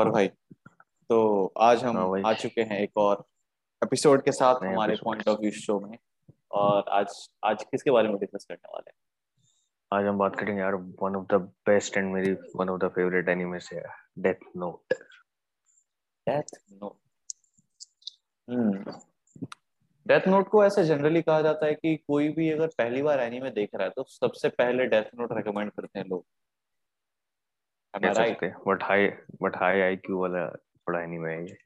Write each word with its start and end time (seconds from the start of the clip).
और 0.00 0.10
भाई 0.10 0.28
तो 1.08 1.46
आज 1.58 1.84
हम 1.84 1.96
हाँ 1.96 2.22
आ 2.26 2.32
चुके 2.32 2.62
हैं 2.62 2.78
एक 2.78 2.96
और 2.96 3.24
एपिसोड 3.84 4.22
के 4.22 4.32
साथ 4.32 4.54
हमारे 4.54 4.96
पॉइंट 4.96 5.28
ऑफ़ 5.28 5.38
व्यू 5.40 5.50
शो 5.50 5.80
में। 5.80 5.98
और 6.50 6.84
आज 6.88 7.30
आज 7.44 7.64
किसके 7.64 7.90
बारे 7.90 8.08
में 8.08 8.16
डिस्कस 8.18 8.44
करने 8.44 8.68
वाले 8.74 8.90
हैं? 8.90 8.96
आज 9.92 10.06
हम 10.06 10.18
बात 10.18 10.36
करेंगे 10.36 10.62
यार 10.62 10.74
one 10.74 11.16
of 11.16 11.26
the 11.26 11.34
best 11.40 11.96
and 11.96 12.14
मेरी 12.14 12.32
one 12.32 12.68
of 12.68 12.80
the 12.80 12.88
favourite 12.88 13.28
anime 13.28 13.58
से 13.58 13.82
Death 14.18 14.34
Note 14.56 14.82
Death 16.28 16.58
Note 16.72 16.96
hmm 18.50 18.84
Death 20.06 20.28
Note 20.28 20.48
को 20.48 20.64
ऐसे 20.64 20.84
जनरली 20.84 21.22
कहा 21.22 21.42
जाता 21.42 21.66
है 21.66 21.74
कि 21.74 21.96
कोई 21.96 22.28
भी 22.28 22.50
अगर 22.50 22.66
पहली 22.66 23.02
बार 23.02 23.20
एनीमे 23.20 23.50
देख 23.50 23.70
रहा 23.74 23.84
है 23.84 23.90
तो 23.90 24.04
सबसे 24.04 24.48
पहले 24.48 24.86
डेथ 24.86 25.04
नोट 25.14 25.28
रेकमेंड 25.32 25.70
करते 25.70 25.98
हैं 25.98 26.06
लोग 26.06 26.26
Am 26.26 26.26
I 26.26 26.26
कह 26.26 27.48
right? 27.48 27.54
सकते 27.54 27.68
हैं 27.68 27.78
but 27.94 28.82
high 28.82 29.06
but 29.42 29.56
high 29.56 29.80
IQ 29.80 30.18
वाला 30.18 30.46
थोड़ा 30.48 31.00
एनिमे 31.00 31.32
है। 31.32 31.44
ये 31.44 31.56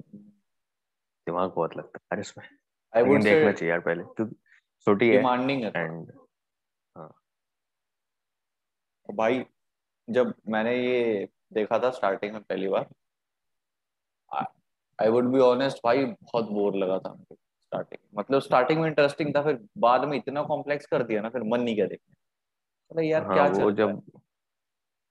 दिमाग 1.26 1.50
बहुत 1.50 1.76
लगता 1.76 1.98
है। 2.12 2.20
इसमें 2.20 2.44
आई 2.44 3.02
लेकिन 3.02 3.12
वुड 3.12 3.22
देखना 3.24 3.52
चाहिए 3.52 3.70
यार 3.70 3.80
पहले। 3.80 4.04
छोटी 4.86 5.08
है 5.08 5.16
डिमांडिंग 5.16 5.62
है। 5.64 5.70
एंड 5.76 6.12
भाई 9.08 9.44
जब 10.08 10.34
मैंने 10.48 10.74
ये 10.76 11.28
देखा 11.52 11.78
था 11.78 11.90
स्टार्टिंग 11.90 12.32
में 12.32 12.42
पहली 12.42 12.68
बार 12.68 12.86
आई 14.98 15.08
वुड 15.08 15.32
बी 15.32 15.38
ऑनेस्ट 15.40 15.78
भाई 15.84 16.04
बहुत 16.04 16.50
बोर 16.50 16.76
लगा 16.76 16.98
था 16.98 17.12
मुझे 17.12 17.34
स्टार्टिंग 17.34 18.18
मतलब 18.18 18.40
स्टार्टिंग 18.40 18.80
में 18.80 18.86
इंटरेस्टिंग 18.88 19.34
था 19.36 19.42
फिर 19.42 19.58
बाद 19.78 20.04
में 20.04 20.16
इतना 20.16 20.42
कॉम्प्लेक्स 20.42 20.86
कर 20.86 21.02
दिया 21.02 21.20
ना 21.22 21.28
फिर 21.28 21.42
मन 21.44 21.60
नहीं 21.60 21.74
किया 21.74 21.86
देखने। 21.86 22.14
अरे 22.90 23.06
यार 23.08 23.22
हाँ 23.22 23.34
क्या 23.34 23.44
वो 23.54 23.68
है 23.70 23.74
जब 23.76 24.02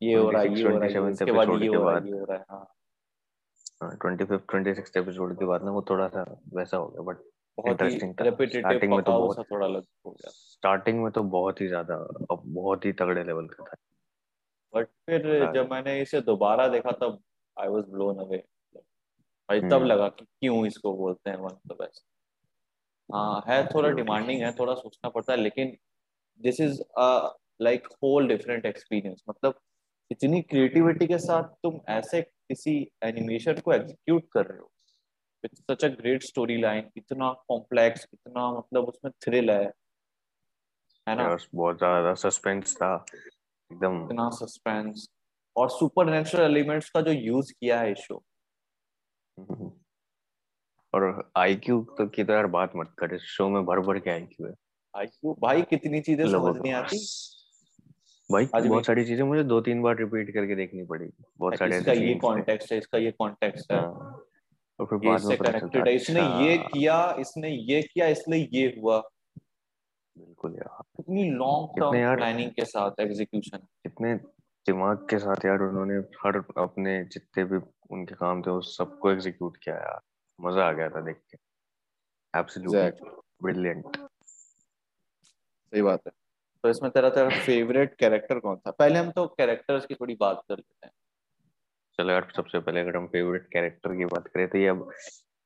ये 0.04 0.16
हो 0.16 0.30
रहा 0.30 0.42
है 0.42 0.54
ये 0.54 0.64
हो 0.64 0.78
रहा 0.78 0.90
है 0.90 1.12
इसके 1.12 1.32
बाद 1.32 1.50
ये 1.62 1.68
हो 1.68 1.84
रहा 1.84 1.98
है 1.98 2.08
ये 2.08 2.20
हो 2.20 2.26
रहा 2.26 2.38
है 2.38 2.46
हाँ। 2.50 3.96
Twenty 3.96 4.26
fifth 4.26 4.50
twenty 4.50 4.74
six 4.74 4.98
episode 4.98 5.38
के 5.40 5.46
बाद 5.46 5.64
ना 5.64 5.72
वो 5.72 5.86
थोड़ा 5.90 6.08
सा 6.08 6.26
वैसा 6.54 6.78
हो 6.78 6.88
गया 6.88 7.02
बट 7.04 7.18
बहुत 7.58 7.68
ही 7.68 7.72
इंटरेस्टिंग 7.72 8.14
था। 8.14 8.30
स्टार्टिंग 8.48 8.94
में 8.94 9.02
तो 9.04 9.12
बहुत 9.12 9.46
थोड़ा 9.52 9.68
लग 9.68 9.84
हो 10.06 10.12
गया। 10.12 10.30
स्टार्टिंग 10.30 11.04
में 11.04 11.12
तो 11.12 11.24
बहुत 11.32 11.62
ही 11.62 11.68
ज़्यादा 11.68 11.96
अब 12.32 12.44
बहुत 12.46 12.86
ही 12.86 12.92
तगड़े 12.94 13.24
लेवल 13.24 13.48
का 13.48 13.64
था। 13.64 13.76
बट 14.74 14.88
फिर 15.06 15.52
जब 15.54 15.72
मैंने 15.72 16.00
इसे 16.02 16.22
दोबारा 16.22 16.68
देखा 16.68 16.92
तब 17.02 17.20
आई 17.58 17.68
वाज 17.68 17.84
ब्लोन 17.90 18.20
अवे 18.20 18.44
भाई 19.50 19.60
तब 19.60 19.74
हम्म। 19.74 19.86
लगा 19.86 20.08
कि 20.10 20.26
क्यों 20.26 20.66
इसको 20.66 20.96
बोलते 20.98 21.30
हैं 21.30 21.38
वन 21.38 21.46
ऑफ़ 21.46 21.68
द 21.68 21.78
बेस्ट 21.82 22.04
हाँ 23.10 23.44
है 23.48 23.66
थोड़ा 23.68 23.90
डिमांडिंग 23.92 24.42
है 24.42 24.52
थोड़ा 24.52 24.74
सोचना 24.74 25.10
पड़ता 25.10 25.34
है 25.34 25.40
लेकिन 25.40 25.78
this 26.42 26.60
is 26.62 26.82
like 27.62 27.88
whole 28.04 28.28
different 28.28 28.66
experience 28.66 29.24
मतलब 29.30 29.60
इतनी 30.12 30.42
क्रिएटिविटी 30.42 31.08
के 31.08 31.18
साथ 31.18 31.44
तुम 31.44 31.80
ऐसे 31.90 32.22
किसी 32.22 32.92
एनिमेशन 33.04 33.54
को 33.54 33.74
एग्जीक्यूट 33.74 34.24
कर 34.32 34.46
रहे 34.46 34.60
हो? 34.60 34.72
With 35.46 35.76
such 35.76 35.86
a 35.86 35.88
great 35.88 36.24
story 36.24 36.62
line 36.62 36.90
इतना 36.98 37.34
कॉम्प्लेक्स 37.34 38.08
इतना 38.14 38.52
मतलब 38.52 38.84
उसमें 38.84 39.12
थ्रिल 39.22 39.52
है। 39.52 39.72
है 41.10 41.16
ना? 41.16 41.24
यार 41.24 41.38
बहुत 41.56 41.78
ज़्यादा 41.78 42.14
सस्पेंस 42.14 42.76
था। 42.76 43.06
एकदम। 43.72 44.06
इतना 44.06 44.30
सस्पेंस 44.30 45.10
और 45.58 45.70
सुपर 45.70 46.06
नेचुरल 46.06 46.58
एलिमेंट्स 46.58 46.90
का 46.90 47.02
जो 47.02 47.12
यूज़ 47.12 47.54
किया 47.54 47.80
है 47.80 47.92
इस 47.92 47.98
शो 47.98 48.24
और 50.94 51.32
आईक्यू 51.38 51.82
तो 51.98 52.08
की 52.08 52.24
तो 52.24 52.34
यार 52.34 52.48
बात 52.48 52.72
मत 52.76 52.96
कर 53.00 53.14
इस 53.14 53.22
शो 53.22 53.50
में 53.50 53.66
भर 53.66 53.80
भर 53.80 54.00
के 54.00 54.10
आईक्यू 54.10 54.48
है। 54.48 54.54
भाई 54.96 55.06
क्यों- 55.06 55.40
भाई 55.40 55.62
कितनी 55.62 56.02
चीज़ें 56.02 56.26
लोगों 56.26 56.54
समझ 56.54 56.62
नहीं 56.62 56.74
आती। 56.74 56.98
भाई 58.34 58.48
आज 58.56 58.68
बहुत 58.68 58.86
सारी 58.86 59.06
चीज़ें 59.06 59.24
मुझे 59.24 59.44
दो 59.44 59.60
तीन 59.62 59.82
बार 59.82 59.98
रिपीट 59.98 60.34
करके 60.34 60.56
देखनी 60.56 60.84
पड़ी। 60.86 61.10
बहुत 61.40 61.58
सारे 61.58 61.78
इसका 61.78 61.94
ये 61.94 62.14
कॉन्टेक्स्ट 62.22 62.72
है। 62.72 62.78
इसका 62.78 62.98
ये 62.98 63.12
कॉन्टेक्स्ट 63.20 63.72
है। 63.72 63.78
हाँ। 63.80 64.22
और 64.80 64.86
फिर 64.88 64.98
बाद 65.00 65.26
में 65.26 65.38
कनेक्टेड 65.38 65.88
है। 65.88 65.94
इसने 65.96 66.22
ये 66.22 66.58
अच्छा, 66.58 66.70
किया 66.70 66.96
इसने 67.20 67.50
ये 67.50 67.82
किया 67.84 68.08
इसलिए 68.08 68.48
ये 68.54 68.66
हुआ। 68.78 68.98
बिल्कुल 70.16 70.56
यार। 70.56 70.82
कितनी 70.98 71.30
लॉन्ग 71.32 71.80
टर्म 71.80 72.16
प्लानिंग 72.16 72.52
के 72.52 72.66
साथ 72.66 73.00
एग्जीक्यूशन 73.02 73.58
कितने 73.84 74.16
दिमाग 74.66 75.06
के 75.10 75.20
साथ 75.20 75.46
यार 75.46 75.62
उन्होंने 75.62 75.96
हर 76.24 76.38
अपने 76.58 77.04
जितने 77.14 77.44
भी 77.46 77.58
उनके 77.92 78.16
काम 78.16 78.42
थे 78.42 78.52
उस 78.52 78.76
सबको 78.78 79.12
एग्जीक्यूट 79.12 79.58
किया 79.64 79.76
यार। 79.76 80.02
मज़ा 80.40 80.68
आ 80.68 80.72
गया 80.72 80.90
था 80.90 81.02
देख 81.02 81.22
के। 81.32 81.38
एब्सोल्युटली 82.34 83.10
ब्रिलियंट 83.44 83.98
सही 85.74 85.82
बात 85.82 86.08
है। 86.08 86.12
तो 86.64 86.70
इसमें 86.70 86.92
तेरा 86.92 87.10
तेरा 87.10 87.30
फेवरेट 87.30 87.96
कैरेक्टर 87.96 88.40
कौन 88.40 88.56
था? 88.56 88.72
पहले 88.72 89.00
हम 89.00 89.12
तो 89.12 89.28
कैरेक्टर्स 89.28 89.86
की 89.86 89.94
थोड़ी 89.94 90.18
बात 90.20 90.44
कर 90.50 90.56
लेते 90.56 90.88
हैं। 90.88 90.94
चलो 91.98 92.14
यार 92.14 92.28
सबसे 92.36 92.60
पहले 92.60 92.80
अगर 92.80 92.98
हम 92.98 93.08
फेवरेट 93.08 93.48
कैरेक्टर 93.54 93.96
की 93.96 94.06
बात 94.06 94.28
करें 94.28 94.48
तो 94.48 94.58
ये 94.58 94.68
अब 94.68 94.92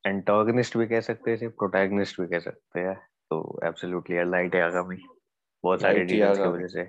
एंटागनिस्ट 0.06 0.78
भी 0.78 0.88
कह 0.88 1.00
सकते 1.00 1.32
हैं 1.32 1.50
प्रोटैगनिस्ट 1.50 2.22
भी 2.22 2.28
कह 2.28 2.40
सकते 2.40 2.80
हैं। 2.80 2.96
तो 3.30 3.60
एब्सोल्युटली 3.64 4.18
यार 4.18 4.26
लाइट 4.26 4.56
है 4.56 4.62
आगामी। 4.62 4.98
बहुत 5.64 5.82
सारी 5.82 6.04
डिटेल्स 6.04 6.38
की 6.38 6.48
वजह 6.48 6.68
से। 6.68 6.82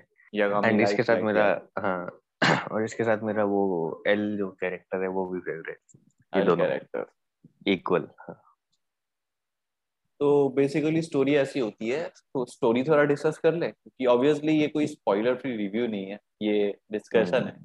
एंड 0.69 0.81
इसके 0.81 1.03
साथ 1.03 1.21
मेरा 1.21 1.61
हाँ। 1.79 2.19
और 2.71 2.83
इसके 2.83 3.03
साथ 3.03 3.17
मेरा 3.17 3.43
वो 3.43 4.03
एल 4.07 4.37
जो 4.37 4.51
कैरेक्टर 4.51 5.01
है 5.01 5.07
वो 5.07 5.25
भी 5.25 5.39
फेवरेट 5.39 5.79
ये 6.33 6.43
दोनों। 6.43 6.65
कैरेक्टर 6.65 7.05
इक्वल 7.67 8.07
तो 10.19 10.49
बेसिकली 10.49 11.01
स्टोरी 11.01 11.35
ऐसी 11.35 11.59
होती 11.59 11.89
है 11.89 12.07
तो 12.07 12.45
स्टोरी 12.45 12.83
थोड़ा 12.83 13.03
डिस्कस 13.03 13.37
कर 13.37 13.53
ले 13.53 13.67
क्योंकि 13.67 14.05
ऑब्वियसली 14.05 14.53
ये 14.53 14.67
कोई 14.67 14.87
स्पॉइलर 14.87 15.35
फ्री 15.35 15.55
रिव्यू 15.57 15.87
नहीं 15.87 16.05
है 16.05 16.19
ये 16.41 16.77
डिस्कशन 16.91 17.43
है। 17.43 17.63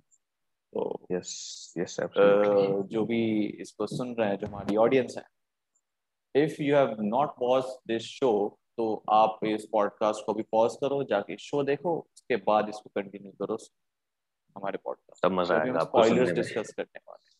तो 0.74 1.06
यस 1.12 1.74
यस 1.78 1.96
जो 2.00 3.04
भी 3.04 3.46
इसको 3.46 3.86
सुन 3.86 4.14
रहे 4.14 4.28
हैं 4.28 4.38
जो 4.38 4.46
हमारी 4.46 4.76
ऑडियंस 4.76 5.14
है 5.18 6.44
if 6.44 6.62
you 6.62 6.76
have 6.76 6.96
not 7.00 7.34
watch 7.42 7.64
this 7.86 8.02
show 8.02 8.58
तो 8.76 9.04
आप 9.10 9.38
इस 9.44 9.68
पॉडकास्ट 9.72 10.26
को 10.26 10.34
भी 10.34 10.42
पॉज 10.42 10.76
करो 10.76 11.02
जाके 11.04 11.36
शो 11.36 11.62
देखो 11.62 11.98
उसके 12.14 12.36
बाद 12.36 12.68
इसको 12.68 12.90
कंटिन्यू 12.94 13.32
करो 13.32 13.58
हमारे 14.56 14.78
पॉडकास्ट 14.84 15.26
तब 15.26 15.32
मज़ा 15.32 15.60
आएगा 15.60 15.80
आपको 15.80 15.98
स्पॉयलर्स 15.98 16.28
सुनने 16.28 16.32
में। 16.32 16.34
डिस्कस 16.34 16.74
करने 16.74 17.00
वाले 17.08 17.33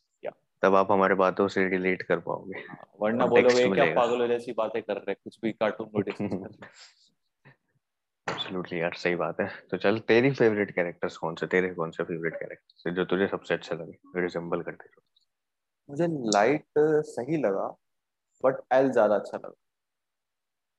तब 0.65 0.75
आप 0.75 0.93
हमारे 0.93 1.15
बातों 1.15 1.47
से 1.49 1.69
रिलेट 1.69 2.03
कर 2.03 2.19
पाओगे। 2.21 2.61
हाँ, 2.61 2.85
वरना 3.01 3.27
बोलोगे 3.27 3.69
क्या। 3.71 3.85
पागलों 3.95 4.29
जैसी 4.29 4.53
बातें 4.53 4.83
कर 4.83 4.97
रहे 4.97 5.15
कुछ 5.15 5.39
भी 5.43 5.53
कार्टून 5.55 5.89
को 5.89 6.01
एब्सोल्युटली 8.27 8.81
यार 8.81 8.95
सही 8.95 9.15
बात 9.15 9.41
है। 9.41 9.47
तो 9.71 9.77
चल 9.77 9.99
तेरी 10.09 10.31
फेवरेट 10.33 10.71
कैरेक्टर्स 10.75 11.17
कौन 11.17 11.35
से 11.35 11.47
तेरे 11.47 11.69
कौन 11.75 11.91
से 11.91 12.05
फेवरेट 12.05 12.35
कैरेक्टर्स 12.35 12.95
जो 12.95 13.05
तुझे 13.05 13.27
सबसे 13.27 13.55
अच्छा 13.55 13.77
लगे 13.77 14.21
रिजेंबल 14.21 14.63
करते 14.63 14.89
हो 14.89 15.03
मुझे 15.89 16.07
लाइट 16.31 16.79
सही 17.07 17.37
लगा 17.37 17.67
बट 18.45 18.63
एल 18.73 18.91
ज़्यादा 18.91 19.15
अच्छा 19.15 19.37
लगा। 19.37 19.55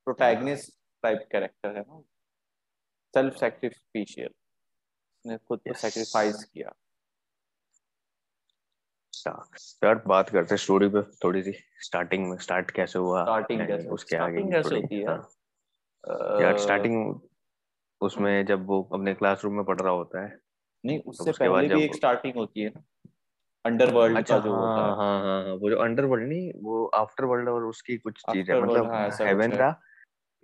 प्रोटैगनिस्ट 0.06 0.72
टाइप 1.02 1.28
कैरेक्टर 1.32 1.76
है 1.76 1.80
ना। 1.80 2.00
सेल्फ 3.14 3.36
सैक्रिफिशियल 3.36 4.28
उसने 4.28 5.36
खुद 5.38 5.60
को 5.68 5.74
सैक्रिफाइस 5.74 6.44
किया। 6.44 6.74
यार 9.26 10.02
बात 10.06 10.30
करते 10.30 10.54
हैं 10.54 10.56
स्टोरी 10.56 10.88
पे 10.88 11.02
थोड़ी 11.02 11.42
सी। 11.42 11.52
स्टार्टिंग 11.80 12.30
में 12.30 12.36
स्टार्ट 12.36 12.70
कैसे 12.70 12.98
हुआ? 12.98 13.38
And 13.38 13.66
कैसे- 13.66 13.90
उसके 13.90 14.16
आगे 14.16 14.42
कैसे 14.42 14.74
होती 14.74 15.00
है? 15.00 15.06
हाँ। 15.06 15.30
यार 16.42 16.58
स्टार्टिंग 16.58 17.20
उसमें 18.00 18.46
जब 18.46 18.66
वो 18.66 18.90
अपने 18.92 19.14
क्लासरूम 19.14 19.54
में 19.54 19.64
पढ़ 19.64 19.80
रहा 19.80 19.92
होता 19.92 20.24
है 20.24 20.38
नहीं 20.84 21.00
उससे 21.00 21.30
उसके 21.30 21.48
बाद 21.48 21.62
पहले 21.62 21.74
भी 21.74 21.82
एक 21.82 21.94
स्टार्टिंग 21.94 22.34
होती 22.34 22.60
है 22.60 22.68
ना। 22.68 22.82
अंडरवर्ल्ड 23.64 24.18
अच्छा 24.18 24.38
का 24.38 24.44
जो 24.44 24.54
होता 24.54 24.66
हाँ। 24.66 24.90
है 24.90 24.96
हाँ 24.96 25.22
हाँ 25.22 25.44
हाँ 25.44 25.54
वो 25.54 25.70
जो 25.70 25.76
अंडरवर्ल्ड 25.76 26.28
नहीं 26.28 26.52
वो 26.56 26.86
आफ्टर 26.86 27.24
वर्ल्ड 27.24 27.48
और 27.48 27.64
उसकी 27.64 27.96
कुछ 27.96 28.22
चीज़ 28.30 28.52
है 28.52 28.62
मतलब 28.62 28.92
हाँ, 28.92 29.10
हेवन 29.20 29.50
था 29.50 29.80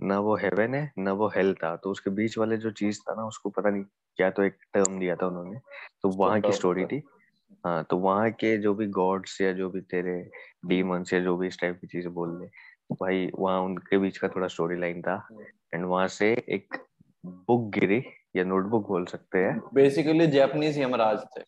ना 0.03 0.19
वो 0.19 0.37
हेवन 0.37 0.75
है 0.75 0.93
ना 0.99 1.13
वो 1.13 1.29
हेल 1.29 1.55
था। 1.55 1.77
तो 1.77 1.91
उसके 1.91 2.11
बीच 2.11 2.39
वाले 2.39 2.57
जो 2.57 2.71
चीज़ 2.71 3.01
था 3.01 3.15
ना 3.15 3.27
उसको 3.27 3.51
पता 3.51 3.71
नहीं 3.71 3.85
क्या 4.17 4.31
तो 4.31 4.43
एक 4.43 4.57
टर्म 4.75 4.99
दिया 4.99 5.17
था 5.17 5.27
उन्होंने। 5.27 5.59
तो 6.03 6.09
वहाँ 6.09 6.41
की 6.41 6.53
स्टोरी 6.53 6.85
था। 6.85 7.01
हाँ 7.65 7.83
तो 7.85 7.97
वहाँ 7.99 8.31
के 8.31 8.57
जो 8.59 8.75
भी 8.75 8.87
गॉड्स 8.87 9.41
या 9.41 9.53
जो 9.53 9.69
भी 9.71 9.81
तेरे 9.81 10.15
डीमंस 10.67 11.13
या 11.13 11.21
जो 11.21 11.37
भी 11.37 11.47
इस 11.47 11.61
टाइप 11.61 11.79
की 11.81 11.87
चीज़ें 11.87 12.13
बोल 12.15 12.39
ले 12.41 12.47
भाई 12.95 13.31
वहाँ 13.39 13.61
उनके 13.61 13.99
बीच 13.99 14.19
का 14.19 14.29
थोड़ा 14.29 14.47
स्टोरी 14.49 14.81
लाइन 14.81 15.03
था। 15.03 15.17
एंड 15.75 15.85
वहाँ 15.85 16.07
से 16.09 16.33
एक 16.49 16.75
बुक 17.25 17.71
गिरी 17.71 18.03
या 18.37 18.45
नोटबुक 18.45 18.87
बोल 18.89 19.05
सकते 19.07 19.39
हैं। 19.39 19.61
बेसिकली 19.75 20.27
जापानीज 20.27 20.79
यमराज 20.79 21.25
थे। 21.37 21.45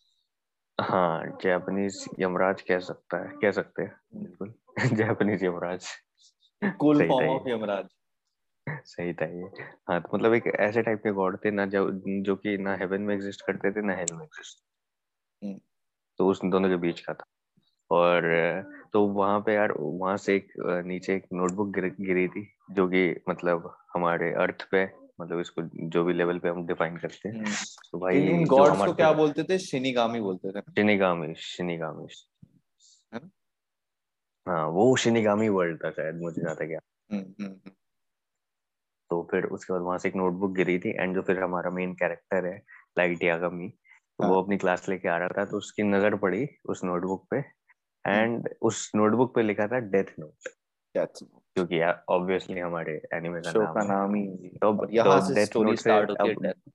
हाँ 0.78 1.38
जापानीज 1.42 2.04
यमराज 2.20 2.62
कह 2.62 2.78
सकता 2.80 3.18
है 3.18 3.36
कह 3.42 3.50
सकते 3.50 3.82
हैं 3.82 4.22
बिल्कुल। 4.22 4.54
Japanese 4.96 5.44
Yamraj 5.44 5.88
cool 6.62 7.02
form 7.02 7.28
of 7.28 7.48
Yamraj 7.48 7.88
सही 8.86 9.12
था 9.12 9.26
ये। 9.26 9.42
हाँ 9.88 10.00
तो 10.00 10.16
मतलब 10.16 10.34
एक 10.34 10.46
ऐसे 10.60 10.82
टाइप 10.82 10.98
के 10.98 11.10
गॉड 11.12 11.38
थे 11.44 11.50
ना 11.50 11.66
जो 11.66 11.90
जो 12.22 12.36
कि 12.36 12.56
ना 12.58 12.76
हेवन 12.76 13.02
में 13.02 13.14
एग्जिस्ट 13.14 13.46
करते 13.46 13.70
थे 13.72 13.86
ना 13.86 13.94
हेल 13.94 14.12
में 14.12 14.24
एग्जिस्ट। 14.24 14.62
तो 16.18 16.28
उस 16.28 16.40
दोनों 16.44 16.68
के 16.68 16.76
बीच 16.76 17.00
का 17.00 17.14
था। 17.14 17.24
और 17.90 18.22
तो 18.92 19.06
वहाँ 19.06 19.40
पे 19.40 19.54
यार 19.54 19.72
वहाँ 19.78 20.16
से 20.16 20.34
एक 20.36 20.52
नीचे 20.86 21.14
एक 21.14 21.24
नोटबुक 21.32 21.68
गिर, 21.74 21.84
गिरी 22.00 22.28
थी 22.28 22.46
जो 22.70 22.86
कि 22.88 23.22
मतलब 23.28 23.74
हमारे 23.94 24.32
अर्थ 24.34 24.68
पे 24.70 24.84
मतलब 25.20 25.40
इसको 25.40 25.62
जो 25.88 26.04
भी 26.04 26.12
लेवल 26.12 26.38
पे 26.38 26.48
हम 26.48 26.66
डिफाइन 26.66 26.96
करते 26.96 27.28
हैं 27.28 27.36
हम्म। 27.36 27.52
तो 27.92 27.98
भाई 27.98 28.22
इन 28.28 28.44
गॉड्स 28.44 28.84
को 28.84 28.92
क्या 28.94 29.12
बोलते 29.12 29.42
थे? 29.44 29.58
शिनिगामी 29.58 30.20
बोलते 30.20 30.50
थे 30.50 30.60
शिनिगामी 30.60 31.34
शिनिगामी 31.34 32.06
हाँ। 34.46 34.66
वो 34.68 34.94
शिनिगामी 34.96 35.48
वर्ल्ड 35.48 35.84
था 35.84 35.90
शायद 35.90 36.20
मुझे 36.20 36.40
ज़्यादा 36.40 36.66
क्या? 36.66 36.80
हम्म, 37.12 37.44
हम्म। 37.44 37.70
तो 39.10 39.22
फिर 39.30 39.44
उसके 39.44 39.72
बाद 39.72 39.82
वहाँ 39.82 39.98
से 39.98 40.08
एक 40.08 40.16
नोटबुक 40.16 40.52
गिरी 40.54 40.78
थी 40.78 40.90
एंड 40.90 41.14
जो 41.14 41.22
फिर 41.22 41.42
हमारा 41.42 41.70
मेन 41.70 41.94
कैरेक्टर 41.94 42.46
है 42.46 42.56
लाइट 42.98 43.22
यागमी 43.22 43.72
तो 44.18 44.26
वो 44.28 44.34
हाँ। 44.34 44.42
अपनी 44.42 44.56
क्लास 44.56 44.88
लेके 44.88 45.08
आ 45.08 45.16
रहा 45.16 45.28
था 45.28 45.44
तो 45.44 45.56
उसकी 45.56 45.82
नज़र 45.82 46.16
पड़ी 46.16 46.46
उस 46.64 46.84
नोटबुक 46.84 47.26
पे 47.30 47.36
हम्म। 47.36 48.14
एंड 48.14 48.48
उस 48.62 48.90
नोटबुक 48.96 49.34
पे 49.34 49.42
लिखा 49.42 49.66
था 49.66 49.78
डेथ 49.88 50.14
नोट 50.18 50.48
it. 50.94 51.22
क्योंकि 51.56 51.80
ऑब्वियसली 52.08 52.60
हमारे 52.60 52.92
एनिमे 53.14 53.40
का 53.40 53.52
नाम 53.52 53.74
का 53.74 53.82
नाम 53.84 54.14
ही 54.14 54.48
तो 54.62 54.68
और 54.68 54.94
यहाँ 54.94 55.20
तो 55.20 55.34
से 55.34 55.44
स्टोरी 55.46 55.76
स्टार्ट 55.76 56.10
होती 56.10 56.28
है 56.28 56.34
अब 56.34 56.42
death। 56.42 56.72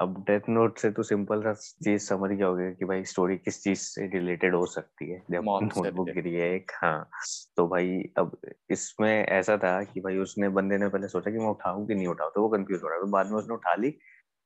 अब 0.00 0.16
डेथ 0.28 0.48
नोट 0.48 0.78
से 0.78 0.90
तो 0.90 1.02
सिंपल 1.02 1.42
सा 1.42 1.52
चीज़ 1.84 2.02
समझ 2.02 2.30
गया 2.30 2.46
होगा 2.46 2.70
कि 2.70 2.84
भाई 2.84 3.04
स्टोरी 3.04 3.36
किस 3.38 3.62
चीज़ 3.62 3.80
से 3.80 4.06
रिलेटेड 4.08 4.54
हो 4.54 4.64
सकती 4.66 5.10
है 5.10 5.22
जब 5.30 5.44
नोटबुक 5.44 6.08
गिरी 6.08 6.34
है 6.34 6.52
एक 6.54 6.72
हाँ 6.82 7.08
तो 7.56 7.66
भाई 7.68 8.02
अब 8.18 8.36
इसमें 8.70 9.10
ऐसा 9.10 9.56
था 9.56 9.82
कि 9.84 10.00
भाई 10.00 10.18
उसने 10.18 10.48
बंदे 10.48 10.78
ने 10.78 10.88
पहले 10.88 11.08
सोचा 11.08 11.30
कि 11.30 11.38
मैं 11.38 11.48
उठाऊं 11.48 11.86
कि 11.86 11.94
नहीं 11.94 12.06
उठाऊं 12.06 12.30
तो 12.30 12.42
वो 12.42 12.48
कंफ्यूज 12.48 12.82
हो 12.82 12.88
रहा 12.88 12.96
है 12.96 13.04
तो 13.04 13.10
बाद 13.10 13.30
में 13.30 13.36
उसने 13.38 13.54
उठा 13.54 13.74
ली 13.74 13.96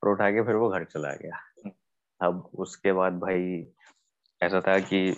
और 0.02 0.12
उठा 0.12 0.30
के 0.30 0.42
फिर 0.42 0.56
वो 0.56 0.68
घर 0.70 0.84
चला 0.84 1.12
गया 1.14 1.36
हम्म। 1.36 1.72
अब 2.20 2.50
उसके 2.54 2.92
बाद 2.92 3.12
भाई 3.12 3.66
ऐसा 4.42 4.60
था 4.60 4.78
कि 4.78 5.10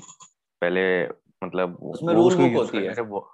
पहले 0.62 1.04
मतलब 1.44 1.76
उसमें 1.82 2.14
book 2.14 2.40
यूज़ 2.40 2.54
होती 2.54 2.78
है। 2.78 3.00
वो 3.00 3.28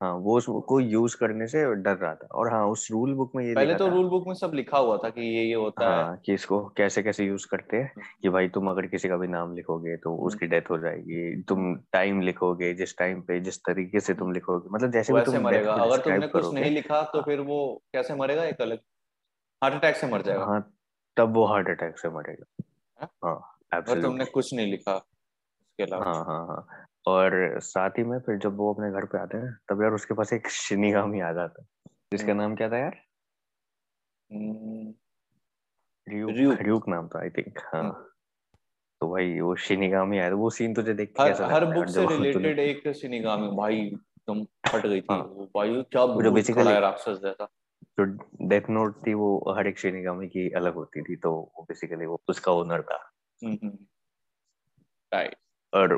हाँ 0.00 0.12
वो 0.14 0.36
उसको 0.36 0.80
यूज़ 0.80 1.16
करने 1.16 1.46
से 1.46 1.64
डर 1.74 1.96
रहा 1.96 2.14
था। 2.14 2.26
और 2.32 2.52
हाँ 2.52 2.66
उस 2.66 2.88
रूल 2.90 3.14
बुक 3.14 3.32
में 3.36 3.44
ये 3.44 3.54
पहले 3.54 3.74
तो 3.74 3.88
रूल 3.88 4.08
बुक 4.08 4.26
में 4.26 4.34
सब 4.34 4.52
लिखा 4.54 4.78
हुआ 4.78 4.96
था 4.96 5.10
कि 5.10 5.20
ये 5.20 5.42
ये 5.44 5.54
होता 5.54 5.84
हाँ, 5.84 5.96
है 5.98 6.04
हाँ 6.04 6.16
कि 6.16 6.34
इसको 6.34 6.60
कैसे 6.76 7.02
कैसे 7.02 7.24
यूज़ 7.24 7.46
करते 7.50 7.76
हैं 7.76 7.84
हम्म, 7.84 8.04
कि 8.22 8.28
भाई 8.28 8.48
तुम 8.48 8.70
अगर 8.70 8.86
किसी 8.86 9.08
का 9.08 9.16
भी 9.16 9.28
नाम 9.28 9.54
लिखोगे 9.54 9.96
तो 9.96 10.14
हम्म। 10.14 10.26
उसकी 10.26 10.46
डेथ 10.46 10.70
हो 10.70 10.78
जाएगी। 10.78 11.42
तुम 11.42 11.74
टाइम 11.92 12.20
लिखोगे 12.20 12.72
जिस 12.74 12.96
टाइम 12.98 13.20
पे 13.22 13.40
जिस 13.40 13.58
तरीके 13.58 14.00
से 14.00 14.14
तुम 14.14 14.32
लिखोगे 14.32 14.68
मतलब 14.70 14.92
जैसे 14.92 15.12
भी 15.12 15.22
तुम 15.22 15.38
मरेगा। 15.38 15.72
अगर 15.72 16.00
तुमने 16.00 16.28
कुछ 16.28 16.52
नहीं 16.54 16.70
लिखा 16.70 17.02
तो 17.02 17.22
फिर 17.22 17.40
वो 17.40 17.60
कैसे 17.92 18.14
मरेगा? 18.14 18.44
एक 18.44 18.60
अलग 18.60 18.78
हार्ट 19.62 19.74
अटैक 19.74 19.96
से 19.96 20.06
मर 20.06 20.22
जाएगा। 20.22 20.44
हाँ 20.44 20.72
तब 21.16 21.34
वो 21.34 21.44
हार्ट 21.46 21.68
अटैक 21.68 21.98
से 21.98 22.08
मरेगा। 22.08 22.64
हाँ? 23.02 23.56
हाँ 23.74 23.82
तुमने 24.02 24.24
कुछ 24.24 24.54
नहीं 24.54 24.70
लिखा 24.70 24.94
उसके 24.96 25.82
अलावा। 25.82 26.04
हाँ 26.04 26.24
हाँ 26.24 26.46
हाँ। 26.46 26.86
और 27.06 27.58
साथ 27.60 27.90
ही 27.90 28.04
में 28.04 28.18
फिर 28.18 28.38
जब 28.38 28.56
वो 28.56 28.72
अपने 28.74 28.90
घर 28.90 29.04
पे 29.04 29.18
आते 29.18 29.38
हैं 29.38 29.56
तब 29.68 29.82
यार 29.82 29.92
उसके 29.92 30.14
पास 30.14 30.32
एक 30.32 30.48
शिनिगामी 30.48 31.20
आ 31.20 31.32
जाता 31.32 31.62
है। 31.62 31.68
जिसका 32.12 32.32
हम्म। 32.32 32.40
नाम 32.42 32.54
क्या 32.56 32.68
था 32.68 32.78
यार? 32.78 32.96
हम्म, 34.30 34.94
र्यूक 36.06 36.30
र्यूक। 36.30 36.60
र्यूक 36.60 36.88
नाम 36.88 37.08
था 37.08 37.20
आई 37.20 37.30
थिंक 37.30 37.58
हाँ। 37.74 37.82
हम्म। 37.82 37.92
तो 39.00 39.10
भाई 39.10 39.40
वो 39.40 39.54
शिनिगामी 39.56 40.18
आया 40.18 40.34
वो 40.34 40.50
सीन 40.50 40.74
तुझे 40.74 40.94
देख 40.94 41.08
के 41.08 41.24
कैसा 41.24 41.46
हर 41.46 41.64
बुक 41.64 41.86
से 41.88 42.06
रिलेटेड 42.06 42.58
एक 42.58 42.92
शिनिगामी 42.92 43.48
भाई 43.56 43.76
एकदम 43.76 44.44
फट 44.44 44.86
गई 44.86 45.00
थी। 45.00 45.06
हाँ। 45.10 45.18
वो 45.22 45.44
भाई 45.56 45.82
क्या 45.82 46.06
जो 46.22 46.30
बेसिकली 46.30 46.80
राक्षस 46.80 47.20
जैसा। 47.22 47.48
जो 48.00 48.04
डेथ 48.48 48.70
नोट 48.70 48.96
थी 49.06 49.14
वो 49.14 49.54
हर 49.58 49.66
एक 49.66 49.78
शिनिगामी 49.78 50.28
की 50.28 50.50
अलग 50.50 50.74
होती 50.74 51.02
थी 51.02 51.16
तो 51.16 51.32
वो 51.32 51.62
बेसिकली 51.62 52.06
वो 52.06 52.20
उसका 52.28 52.52
ओनर 52.52 52.82
था। 52.82 52.98
राइट 55.12 55.34
और 55.72 55.94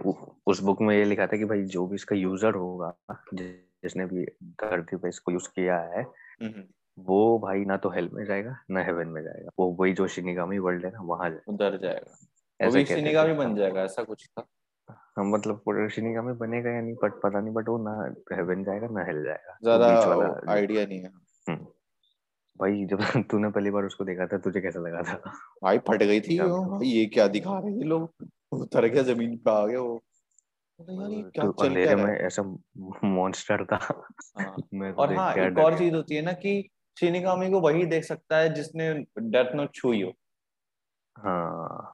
उस 0.46 0.60
बुक 0.60 0.80
में 0.80 0.96
ये 0.96 1.04
लिखा 1.04 1.26
था 1.26 1.36
कि 1.36 1.44
भाई 1.44 1.62
जो 1.62 1.86
भी 1.86 1.94
इसका 1.94 2.16
यूज़र 2.16 2.54
होगा 2.54 3.22
जिसने 3.34 4.06
भी 4.06 4.24
धरती 4.42 4.96
पे 4.96 5.08
इसको 5.08 5.32
यूज़ 5.32 5.48
किया 5.48 5.78
है 5.78 6.04
वो 6.98 7.38
भाई 7.38 7.64
ना 7.64 7.76
तो 7.76 7.90
हेल 7.90 8.10
में 8.12 8.24
जाएगा 8.24 8.56
ना 8.70 8.82
हेवन 8.82 9.08
में 9.08 9.22
जाएगा। 9.22 9.50
वो 9.58 9.66
वही 9.80 9.92
जो 9.92 10.06
शिनिगामी 10.06 10.58
वर्ल्ड 10.58 10.84
है 10.84 10.90
ना 10.92 11.00
वहाँ 11.00 11.30
जाएगा। 11.30 11.52
उधर 11.52 11.76
जाएगा। 11.76 12.16
वो 12.60 12.66
ऐसा 12.66 12.78
भी 12.78 12.84
शिनिगामी 12.84 13.32
बन 13.32 13.46
हाँ। 13.46 13.56
जाएगा 13.56 13.82
ऐसा 13.82 14.02
कुछ 14.02 14.26
था? 14.28 14.46
हाँ, 14.90 15.24
मतलब 15.24 15.62
पूरा 15.64 15.88
शिनिगामी 15.88 16.32
बनेगा 16.32 16.70
या 16.70 16.80
नहीं 16.80 16.94
बट 16.94 17.12
पता 17.12 17.40
नहीं 17.40 17.54
बट 17.54 17.68
वो 17.68 17.78
ना 17.78 18.14
हेवन 18.36 18.64
जाएगा 18.64 18.88
ना 18.88 19.04
हेल 19.04 19.24
जाएगा। 19.24 19.58
ज़्यादा 19.62 20.52
आइडिया 20.52 20.86
नहीं 20.86 21.00
है। 21.00 21.12
हम्म। 21.48 21.66
भाई 22.58 22.84
जब 22.84 22.98
तूने 23.30 23.50
पहली 23.50 23.70
बार 23.70 23.84
उसको 23.84 24.04
देखा 24.04 24.26
था 24.26 24.38
तुझे 24.38 24.60
कैसा 24.60 24.80
लगा 24.80 25.02
था? 25.02 25.32
भाई 25.62 25.78
फट 25.78 26.02
गई 26.02 26.20
थी 26.20 26.40
वो, 26.40 26.64
भाई 26.64 26.86
ये 26.86 27.06
क्या 27.06 27.28
दिखा 27.28 27.58
रहे 27.58 27.72
हैं 27.72 27.84
लोग? 27.84 28.14
उतर 28.52 28.86
गया 28.86 29.02
ज़मीन 29.02 29.36
पे 29.36 29.50
आ 29.50 29.66
गए 29.66 29.76
वो। 29.76 30.02
तो 30.80 31.50
अंधेरे 31.52 31.94
में 31.94 32.18
ऐसा 32.18 32.42
मॉन्स्टर 33.04 33.64
था। 33.64 34.04
हाँ। 34.38 34.56
मैं 34.74 34.92
और 34.92 35.14
हाँ 35.14 35.34
एक 35.34 35.58
और 35.58 35.70
गया। 35.70 35.78
चीज़ 35.78 35.94
होती 35.94 36.14
है 36.14 36.22
ना 36.22 36.32
कि 36.32 36.68
शिनिगामी 37.00 37.50
को 37.50 37.60
वही 37.60 37.86
देख 37.86 38.04
सकता 38.04 38.36
है 38.36 38.54
जिसने 38.54 38.94
डेथ 39.18 39.54
नोट 39.54 39.74
छुई 39.74 40.02
हो। 40.02 40.12
हाँ। 41.18 41.92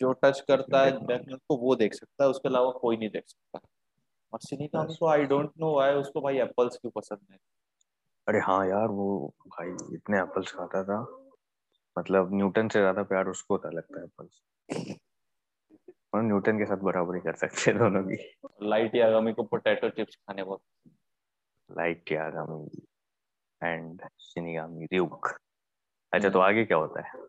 जो 0.00 0.12
टच 0.12 0.40
करता 0.40 0.84
है 0.84 0.90
डेथ 1.06 1.18
नोट 1.28 1.40
को 1.48 1.56
वो 1.56 1.76
देख 1.76 1.94
सकता 1.94 2.24
है 2.24 2.30
उसके 2.30 2.48
अलावा 2.48 2.70
कोई 2.70 2.96
नहीं 2.96 3.08
देख 3.08 3.24
सकता। 3.26 3.60
और 4.32 4.38
शिनिगामी 4.48 4.94
को 4.94 5.06
आई 5.06 5.24
डोंट 5.24 5.50
नो 5.60 5.74
व्हाई 5.74 5.94
उसको 5.94 6.20
भाई 6.20 6.38
एप्पल्स 6.38 6.76
क्यों 6.76 6.90
पसंद 6.90 7.18
है? 7.32 7.38
अरे 8.26 8.38
हाँ 8.40 8.66
यार 8.66 8.88
वो 8.88 9.06
भाई 9.46 9.70
इतने 9.94 10.18
एप्पल्स 10.18 10.52
खाता 10.52 10.82
था। 10.84 11.00
मतलब 11.96 12.34
न्यूटन 12.34 12.68
से 12.68 12.78
ज़्यादा 12.78 13.02
प्यार 13.02 13.26
उसको 13.28 13.58
था 13.58 13.70
लगता 13.70 13.98
है 14.00 14.04
एप्पल्स 14.04 14.98
और 16.14 16.22
न्यूटन 16.22 16.58
के 16.58 16.64
साथ 16.64 16.76
बराबरी 16.76 17.20
कर 17.20 17.34
सकते 17.34 17.70
हैं 17.70 17.78
दोनों 17.78 18.02
की। 18.04 18.16
लाइट 18.62 18.94
यागामी 18.94 19.32
को 19.32 19.42
पोटैटो 19.42 19.88
चिप्स 19.90 20.16
खाने 20.16 20.42
बहुत। 20.42 20.60
Light 21.70 22.12
Yagami 22.12 22.86
and 23.62 24.02
Shinigami 24.20 24.86
ryuk 24.86 25.30
अच्छा 26.12 26.28
तो 26.28 26.38
हम्म। 26.38 26.48
आगे 26.48 26.64
क्या 26.64 26.76
होता 26.76 27.00
है? 27.00 27.22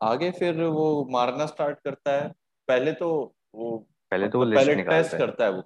आगे 0.00 0.30
फिर 0.30 0.62
वो 0.62 1.04
मारना 1.10 1.46
स्टार्ट 1.46 1.78
करता 1.80 2.12
है। 2.12 2.28
पहले 2.68 2.92
तो 2.92 3.08
वो 3.54 3.76
पहले 4.12 4.28
तो 4.28 4.38
वो 4.38 4.44
मतलब 4.44 4.54
लिस्ट 4.54 4.66
पहले 4.66 4.76
निकालता 4.76 5.00
टेस्ट 5.00 5.14
है। 5.14 5.18
करता 5.18 5.44
है 5.44 5.50
वो। 5.50 5.62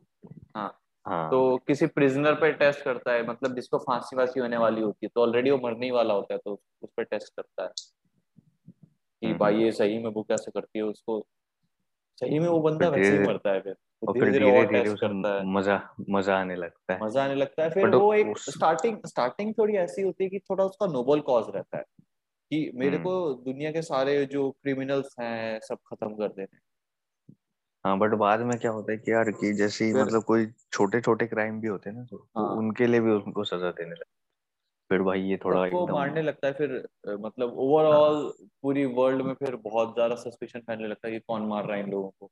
हाँ। 0.57 0.69
हाँ। 1.09 1.31
तो 1.31 1.57
किसी 1.57 1.87
प्रिजनर 1.87 2.35
पे 2.35 2.53
टेस्ट 2.53 2.85
करता 2.85 3.13
है 3.13 3.27
मतलब 3.27 3.55
जिसको 3.55 3.79
फांसी 3.79 4.17
वासी 4.17 4.41
होने 4.41 4.57
वाली 4.57 4.81
होती 4.81 5.07
है 5.07 5.11
तो 5.15 5.21
ऑलरेडी 5.23 5.51
वो 5.51 5.59
मरने 5.59 5.87
ही 5.87 5.93
वाला 5.93 6.15
होता 6.15 6.35
है 6.35 6.41
तो 6.45 6.61
उस 6.83 6.91
पर 6.97 7.03
टेस्ट 7.03 7.33
करता 7.37 7.63
है। 7.63 7.69
कि 9.21 9.27
हम्म, 9.27 9.39
भाई 9.39 9.57
ये 9.57 9.73
सही 9.73 9.99
में 9.99 10.11
वो 10.11 10.23
कैसे 10.23 10.51
करती 10.51 10.79
है 10.79 10.85
उसको 10.85 11.27
सही 12.17 12.39
में 12.39 12.49
वो 12.49 12.61
बंदा 12.61 12.89
वैसे 12.89 13.19
ही 13.19 13.19
मरता 13.19 13.51
है 13.51 13.61
फिर। 13.61 13.77
और 14.09 14.15
धीरे 14.15 14.31
फिर 14.31 14.39
धीरे 14.39 14.67
धीरे 14.67 14.83
टेस्ट 14.83 14.95
उसे 14.95 15.07
करता 15.09 15.35
है। 15.35 15.47
मज़ा 15.47 15.95
मज़ा 16.11 16.41
आने 16.41 16.57
लगता 16.57 16.95
है। 16.95 17.01
मज़ा 17.03 17.25
आने 17.25 17.35
लगता 17.35 17.63
है। 17.63 17.71
फिर 17.71 17.89
वो 17.89 18.15
एक 18.15 18.39
स्टार्टिंग 18.39 18.99
स्टार्टिंग 19.07 19.55
थोड़ी 19.59 19.77
ऐसी 19.77 20.03
होती 20.03 20.25
है 20.25 20.31
कि 20.31 20.39
थोड़ा 20.39 20.65
उसका 20.65 20.87
नोबल 20.87 21.21
कॉज 21.21 21.45
रहता 21.49 21.79
है। 21.79 21.85
कि 22.51 22.71
मेरे 22.75 22.97
हम्म, 22.97 23.05
को 23.05 23.35
दुनिया 23.35 23.73
के 23.73 23.83
सारे 23.83 24.27
जो 24.27 24.51
क्रिमिनल्स 24.51 25.17
हैं 25.21 25.61
सब 25.61 25.75
खत्म 25.75 26.09
कर 26.15 26.29
देने 26.29 26.59
हैं। 27.85 27.91
हाँ 27.91 27.99
बट 27.99 28.15
बाद 28.19 28.41
में 28.43 28.59
क्या 28.59 28.71
होता 28.71 28.93
है 28.93 28.99
कि 28.99 29.13
यार 29.13 29.31
कि 29.33 29.53
जैसे 29.55 29.85
ही 29.85 29.93
मतलब 29.95 30.23
कोई 30.25 30.47
छोटे 30.73 31.01
छोटे 31.01 31.27
क्राइम 31.27 31.61
भी 31.61 31.69
होते 31.69 31.91
हैं 31.91 31.97
ना 31.97 32.05
तो, 32.05 32.17
तो 32.17 32.41
हाँ। 32.41 32.57
उनके 32.57 32.87
लिए 32.87 33.01
भी 33.01 33.11
उनको 33.13 33.45
सजा 33.45 33.71
देने 33.73 33.91
लगता 33.91 34.05
फिर 34.91 35.03
भाई 35.03 35.21
ये 35.23 35.37
थोड़ा 35.37 35.65
एकदम 35.67 35.93
मारने 35.93 36.23
लगता 36.23 36.47
है 36.47 36.53
फिर 36.55 36.71
मतलब 37.19 37.49
हाँ। 37.49 37.57
ओवरऑल 37.59 38.33
पूरी 38.63 38.85
वर्ल्ड 38.95 39.23
में 39.23 39.33
फिर 39.37 39.57
बहुत 39.65 39.95
ज़्यादा 39.95 40.15
सस्पिशन 40.17 40.61
फैलने 40.61 40.89
लगता 40.89 41.09
है 41.09 41.13
कि 41.15 41.21
कौन 41.21 41.47
मार 41.47 41.67
रहा 41.67 41.77
है 41.77 41.83
इन 41.85 41.91
लोगों 41.91 42.11
को। 42.11 42.27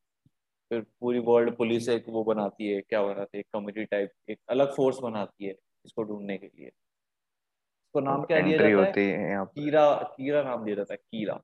फिर 0.70 0.80
पूरी 1.00 1.18
वर्ल्ड 1.20 1.56
पुलिस 1.56 1.88
एक 1.88 2.04
वो 2.08 2.24
बनाती 2.24 2.68
है 2.68 2.80
क्या 2.82 3.02
बनाती 3.02 3.38
है 3.38 3.42
कम्युनिटी 3.44 3.84
टाइप 3.86 4.12
एक 4.30 4.38
अलग 4.50 4.74
फोर्स 4.76 4.98
बनाती 5.02 5.46
है 5.46 5.54
इसको 5.84 6.02
ढूँढने 6.04 6.36
के 6.38 6.46
लिए। 6.46 6.70
इसको 7.86 8.00
नाम 8.00 8.22
क्या 8.24 8.40
दिया 8.40 8.58
जाता 8.58 8.68
है? 8.68 8.74
होती 8.76 9.00
है 9.02 9.30
यहाँ 9.30 9.44
पर। 9.44 9.52
कीरा 9.54 9.92
कीरा 10.16 10.42
नाम 10.42 10.64
दिया 10.64 10.76
जाता 10.76 10.94
है 10.94 10.98
कीरा। 10.98 11.40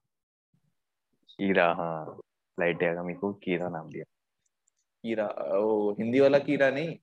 कीरा 1.30 1.72
हाँ। 1.74 2.21
लाइट 2.62 2.82
यागामी 2.82 3.14
को 3.14 3.32
कीरा 3.32 3.68
नाम 3.68 3.88
दिया। 3.88 4.04
कीरा 5.02 5.26
वो 5.58 5.92
हिंदी 5.92 6.20
वाला 6.20 6.38
कीरा 6.38 6.70
नहीं 6.70 6.96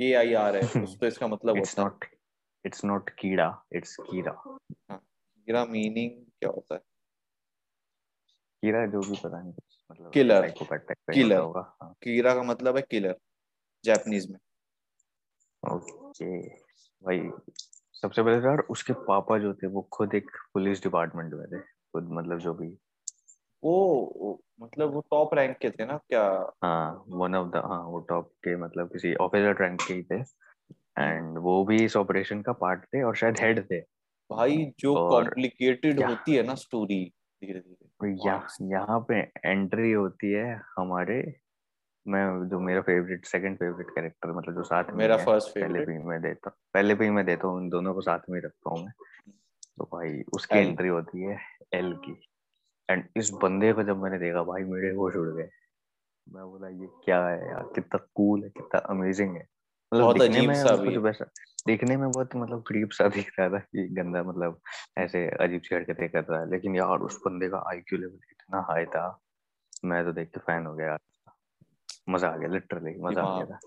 के 0.00 0.14
आई 0.14 0.34
आर 0.34 0.56
है 0.56 0.62
कुछ 0.86 0.96
तो 1.00 1.06
इसका 1.06 1.26
मतलब 1.26 1.56
इट्स 1.56 1.78
नॉट 1.78 2.04
इट्स 2.66 2.84
नॉट 2.84 3.10
कीड़ा 3.10 3.64
इट्स 3.72 3.96
कीरा। 4.00 4.58
हाँ 4.90 4.98
कीरा 5.36 5.64
मीनिंग 5.64 6.24
क्या 6.26 6.50
होता 6.50 6.74
है? 6.74 6.80
कीरा 8.62 8.86
जो 8.86 9.00
भी 9.00 9.16
पता 9.24 9.42
नहीं 9.42 9.52
मतलब 9.90 10.10
किलर 10.12 10.48
किलर 10.90 11.38
होगा 11.38 11.76
हाँ। 11.82 11.94
कीरा 12.02 12.34
का 12.34 12.42
मतलब 12.42 12.76
है 12.76 12.82
किलर 12.82 13.18
जापानीज 13.84 14.30
में। 14.30 14.38
ओके 15.74 16.48
भाई 17.04 17.30
सबसे 17.92 18.22
पहले 18.22 18.40
तो 18.40 18.46
यार 18.46 18.58
उसके 18.58 18.92
पापा 18.92 19.38
जो 19.38 19.54
थे 19.54 19.66
वो 19.66 19.88
खुद 19.92 20.14
एक 20.14 20.30
पुलिस 20.54 20.82
डिपार्टमेंट 20.82 21.34
में 21.34 21.46
थे 21.46 21.60
खुद 21.60 22.08
मतलब 22.10 22.38
जो 22.38 22.54
भी। 22.54 22.68
वो- 23.64 24.49
मतलब 24.62 24.94
वो 24.94 25.00
टॉप 25.00 25.34
रैंक 25.34 25.58
के 25.58 25.70
थे 25.70 25.84
ना 25.84 25.96
क्या? 25.96 26.54
हाँ 26.64 27.04
वन 27.08 27.34
ऑफ़ 27.34 27.48
द 27.48 27.56
हाँ 27.56 27.82
वो 27.82 28.00
टॉप 28.00 28.28
के 28.44 28.56
मतलब 28.56 28.92
किसी 28.92 29.14
ऑफिसर 29.14 29.62
रैंक 29.62 29.80
के 29.80 29.94
ही 29.94 30.02
थे। 30.02 30.20
एंड 30.98 31.38
वो 31.38 31.64
भी 31.64 31.84
इस 31.84 31.96
ऑपरेशन 31.96 32.42
का 32.42 32.52
पार्ट 32.52 32.84
थे 32.84 33.02
और 33.02 33.16
शायद 33.16 33.38
हेड 33.40 33.70
थे। 33.70 33.80
भाई 34.30 34.72
जो 34.78 34.94
कॉम्प्लिकेटेड 35.08 36.00
होती 36.02 36.34
है 36.34 36.42
ना 36.42 36.54
स्टोरी 36.54 37.04
धीरे 37.42 37.60
धीरे 37.60 38.10
यहाँ 38.26 38.46
यहाँ 38.62 39.00
पे 39.08 39.20
एंट्री 39.46 39.92
होती 39.92 40.32
है 40.32 40.62
हमारे 40.78 41.40
मैं 42.08 42.48
जो 42.48 42.60
मेरा 42.60 42.80
फेवरेट 42.80 43.26
सेकंड 43.26 43.56
फेवरेट 43.56 43.90
कैरेक्टर 43.90 44.32
मतलब 44.32 44.54
जो 44.54 44.62
साथ 44.62 44.84
में 44.84 44.94
मेरा 44.94 45.16
फ़र्स्ट 45.16 45.48
पहले 45.48 45.80
भी 45.80 45.98
मैं 45.98 46.20
देता 46.22 46.50
पहले 46.74 46.94
भी 46.94 47.10
मैं 47.10 47.24
देता 47.26 47.48
हूँ 47.48 47.62
इन 47.62 47.68
दोनों 47.68 47.94
को 47.94 48.00
साथ 48.00 48.18
में 48.30 48.40
रखता 48.40 48.70
हूँ 48.70 48.84
मैं। 48.84 48.92
तो 49.76 49.84
भाई 49.84 50.22
उसकी 50.34 50.58
एंट्री 50.58 50.88
होती 50.88 51.22
है 51.22 51.38
एल 51.74 51.92
की। 51.92 52.29
एंड 52.90 53.04
इस 53.16 53.30
बंदे 53.42 53.72
को 53.72 53.82
जब 53.82 54.02
मैंने 54.02 54.18
देखा 54.18 54.42
भाई 54.42 54.62
मेरे 54.64 54.94
होश 54.94 55.16
उड़ 55.16 55.28
गए। 55.28 55.48
मैं 56.26 56.44
बोला 56.44 56.68
ये 56.68 56.86
क्या 57.04 57.18
है 57.26 57.48
यार? 57.48 57.62
कितना 57.74 57.98
कूल 58.14 58.42
है 58.44 58.48
कितना 58.50 58.80
अमेजिंग 58.90 59.36
है। 59.36 59.46
मतलब 59.92 60.12
दिखने 60.12 60.46
में 60.46 60.54
सा 60.54 60.76
कुछ 60.76 60.96
वैसा 60.96 61.24
दिखने 61.66 61.96
में 61.96 62.10
बहुत 62.10 62.36
मतलब 62.36 62.62
क्रीप 62.66 62.90
सा 62.92 63.08
दिख 63.08 63.30
रहा 63.38 63.48
था 63.48 63.58
कि 63.58 63.86
गंदा 63.92 64.22
मतलब 64.22 64.60
ऐसे 64.98 65.26
अजीब 65.40 65.62
सी 65.62 65.74
हरकतें 65.74 66.08
कर 66.08 66.24
रहा 66.24 66.40
है। 66.40 66.50
लेकिन 66.50 66.76
यार 66.76 66.98
उस 67.00 67.20
बंदे 67.26 67.48
का 67.48 67.64
आईक्यू 67.70 67.98
लेवल 67.98 68.18
इतना 68.30 68.60
हाई 68.70 68.84
था। 68.86 69.06
मैं 69.84 70.04
तो 70.04 70.12
देख 70.12 70.28
के 70.28 70.40
फ़ैन 70.40 70.66
हो 70.66 70.74
गया 70.74 70.96
मज़ा 72.08 72.28
आ 72.28 72.36
गया 72.36 72.48
लिटरली 72.48 72.94
मज़ा 73.02 73.22
आ 73.22 73.36
गया 73.36 73.46
था। 73.46 73.58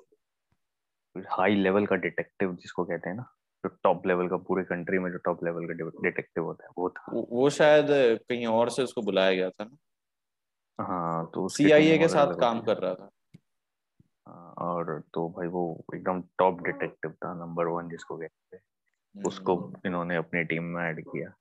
हाई 1.31 1.55
लेवल 1.55 1.85
का 1.85 1.95
डिटेक्टिव 1.95 2.55
जिसको 2.55 2.85
कहते 2.85 3.09
हैं 3.09 3.15
ना 3.17 3.25
जो 3.63 3.69
टॉप 3.83 4.07
लेवल 4.07 4.27
का 4.27 4.37
पूरे 4.37 4.63
कंट्री 4.63 4.99
में 4.99 5.11
जो 5.11 5.17
टॉप 5.17 5.43
लेवल 5.43 5.67
का 5.67 5.73
डिटेक्टिव 6.03 6.43
होता 6.43 6.63
है 6.63 6.69
वो 6.77 6.89
था। 6.89 7.11
वो 7.11 7.49
शायद 7.49 7.87
कहीं 8.29 8.45
और 8.47 8.69
से 8.69 8.83
उसको 8.83 9.01
बुलाया 9.01 9.33
गया 9.33 9.49
था 9.49 9.63
ना? 9.63 9.77
हाँ 10.79 11.25
तो 11.33 11.47
सीआईए 11.49 11.97
के 11.97 12.07
साथ 12.07 12.33
काम 12.39 12.61
कर 12.61 12.77
रहा 12.77 12.93
था। 12.93 13.09
हाँ, 14.27 14.53
और 14.57 14.99
तो 15.13 15.27
भाई 15.29 15.47
वो 15.47 15.63
एकदम 15.95 16.21
टॉप 16.39 16.61
डिटेक्टिव 16.61 17.11
था 17.11 17.33
नंबर 17.35 17.67
वन 17.67 17.89
जिसको 17.89 18.17
कहते 18.17 18.55
हैं 18.55 19.23
उसको 19.25 19.55
हम्म। 19.55 19.81
इन्होंने 19.85 20.15
अपनी 20.15 20.43
टीम 20.43 20.63
में 20.63 20.83
ऐड 20.83 21.03
किया। 21.03 21.33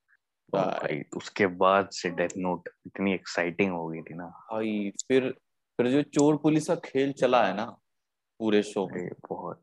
और 0.52 0.64
भाई 0.64 1.02
उसके 1.16 1.46
बाद 1.58 1.88
से 1.92 2.10
डेथ 2.10 2.36
नोट 2.38 2.68
इतनी 2.86 3.14
एक्साइटिंग 3.14 3.72
हो 3.72 3.86
गई 3.88 4.00
थी 4.02 4.14
ना। 4.14 4.26
भाई 4.52 4.90
फिर 5.08 5.30
फिर 5.78 5.90
जो 5.90 6.02
चोर 6.10 6.36
पुलिस 6.36 6.66
का 6.68 6.74
खेल 6.84 7.12
चला 7.12 7.42
है 7.46 7.54
ना 7.56 7.64
पूरे 8.40 8.62
शो 8.62 8.86
में। 8.86 9.08
बहुत 9.28 9.62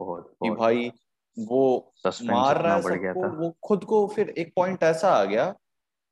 बहुत, 0.00 0.34
बहुत 0.40 0.58
भाई 0.58 0.90
वो 1.36 1.92
मार 2.22 2.60
रहा 2.62 2.74
है 2.74 2.82
सबको 2.82 3.28
वो 3.36 3.50
खुद 3.62 3.84
को 3.84 4.06
फिर 4.06 4.28
एक 4.30 4.52
पॉइंट 4.56 4.82
ऐसा 4.82 5.10
आ 5.10 5.24
गया 5.24 5.50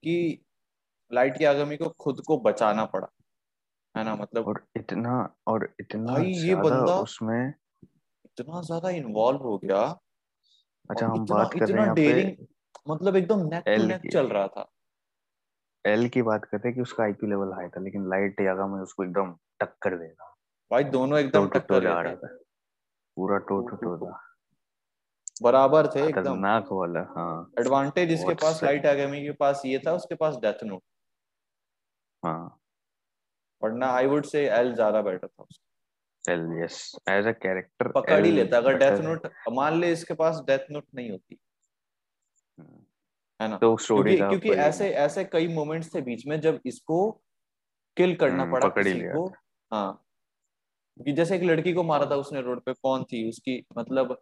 कि 0.02 0.45
लाइट 1.11 1.38
की 1.38 1.45
आगमी 1.45 1.76
को 1.76 1.88
खुद 1.99 2.21
को 2.26 2.38
बचाना 2.41 2.85
पड़ा। 2.85 3.09
है 3.95 4.05
ना 4.05 4.14
मतलब 4.17 4.49
और 4.49 4.62
इतना 4.76 5.14
और 5.47 5.69
इतना 5.81 6.12
भाई 6.12 6.25
ये 6.25 6.55
बंदा 6.55 6.97
उसमें 6.99 7.52
इतना 8.25 8.61
ज़्यादा 8.62 8.91
इन्वॉल्व 8.91 9.38
हो 9.38 9.57
गया 9.59 9.83
अच्छा 10.91 11.07
हम 11.07 11.25
बात 11.26 11.55
कर 11.55 11.69
रहे 11.69 11.85
हैं 11.87 11.95
डेरिंग 11.95 12.47
मतलब 12.88 13.17
एकदम 13.17 13.47
नेक 13.47 13.64
टू 13.67 13.87
नेक 13.87 14.11
चल 14.12 14.29
रहा 14.29 14.47
था। 14.49 14.69
एल 15.85 16.09
की 16.09 16.23
बात 16.23 16.45
करते 16.45 16.69
हैं 16.69 16.75
कि 16.75 16.83
उसका 16.83 17.05
आईक्यू 17.05 17.29
लेवल 17.29 17.52
हाई 17.52 17.69
था 17.69 17.81
लेकिन 17.81 18.09
लाइट 18.09 18.41
यागा 18.41 18.67
में 18.67 18.81
उसको 18.81 19.05
एकदम 19.05 19.35
टक्कर 19.61 19.97
देगा 19.99 20.35
भाई 20.71 20.85
दोनों 20.91 21.19
एकदम 21.19 21.49
टक्कर 21.49 21.83
रहा 21.83 22.14
था। 22.14 22.37
पूरा 23.17 23.38
टो 23.38 23.61
टो 23.69 23.76
टो 23.76 23.97
था 23.97 24.19
बराबर 25.37 25.87
थे 25.87 26.07
एकदम। 26.09 26.39
नाक 26.39 26.73
वाला 26.73 27.01
हाँ। 27.17 27.51
एडवांटेज 27.61 28.12
इसके 28.12 28.35
पास 28.37 28.62
लाइट 28.65 28.85
एकेडमी 28.87 29.23
के 29.23 29.33
पास 29.39 29.62
ये 29.67 29.79
था 29.87 29.93
उसके 29.95 30.15
पास 30.15 30.37
डेथ 30.37 30.65
नोट 30.65 30.83
हाँ। 32.23 32.59
वरना 33.62 33.91
आई 33.93 34.07
वुड 34.07 34.25
से 34.25 34.47
एल 34.51 34.73
ज़्यादा 34.75 35.03
बेटर 35.03 35.27
था 35.27 35.43
उसका। 35.43 36.33
L 36.33 36.47
yes 36.62 36.77
as 37.09 37.27
a 37.27 37.33
character 37.43 37.89
पकड़ 37.93 38.25
ही 38.25 38.31
लेता 38.33 38.57
अगर 38.57 38.77
डेथ 38.79 38.99
नोट 39.01 39.27
मान 39.53 39.79
ले 39.81 39.93
इसके 39.93 40.15
पास 40.15 40.43
डेथ 40.47 40.71
नोट 40.71 40.85
नहीं 40.95 41.11
होती। 41.11 41.39
हम्म। 42.59 42.85
है 43.41 43.49
ना? 43.49 43.57
तो 43.57 43.77
स्टोरी 43.77 44.17
क्योंकि, 44.17 44.39
क्योंकि 44.39 44.61
ऐसे 44.61 44.91
ऐसे 45.01 45.25
कई 45.25 45.49
मोमेंट्स 45.55 45.95
थे 45.95 46.01
बीच 46.01 46.27
में 46.27 46.41
जब 46.41 46.61
इसको 46.67 47.11
किल 47.97 48.15
करना 48.17 48.43
हम्म, 48.43 48.53
पड़ा 48.53 48.69
किसी 48.69 49.01
को। 49.01 49.27
हाँ। 49.71 50.05
जैसे 50.99 51.37
एक 51.37 51.43
लड़की 51.43 51.73
को 51.73 51.83
मारा 51.83 52.07
था 52.07 52.17
उसने 52.17 52.41
रोड 52.41 52.61
पे 52.61 52.73
कौन 52.73 53.05
थी 53.05 53.29
उसकी 53.29 53.65
मतलब 53.79 54.21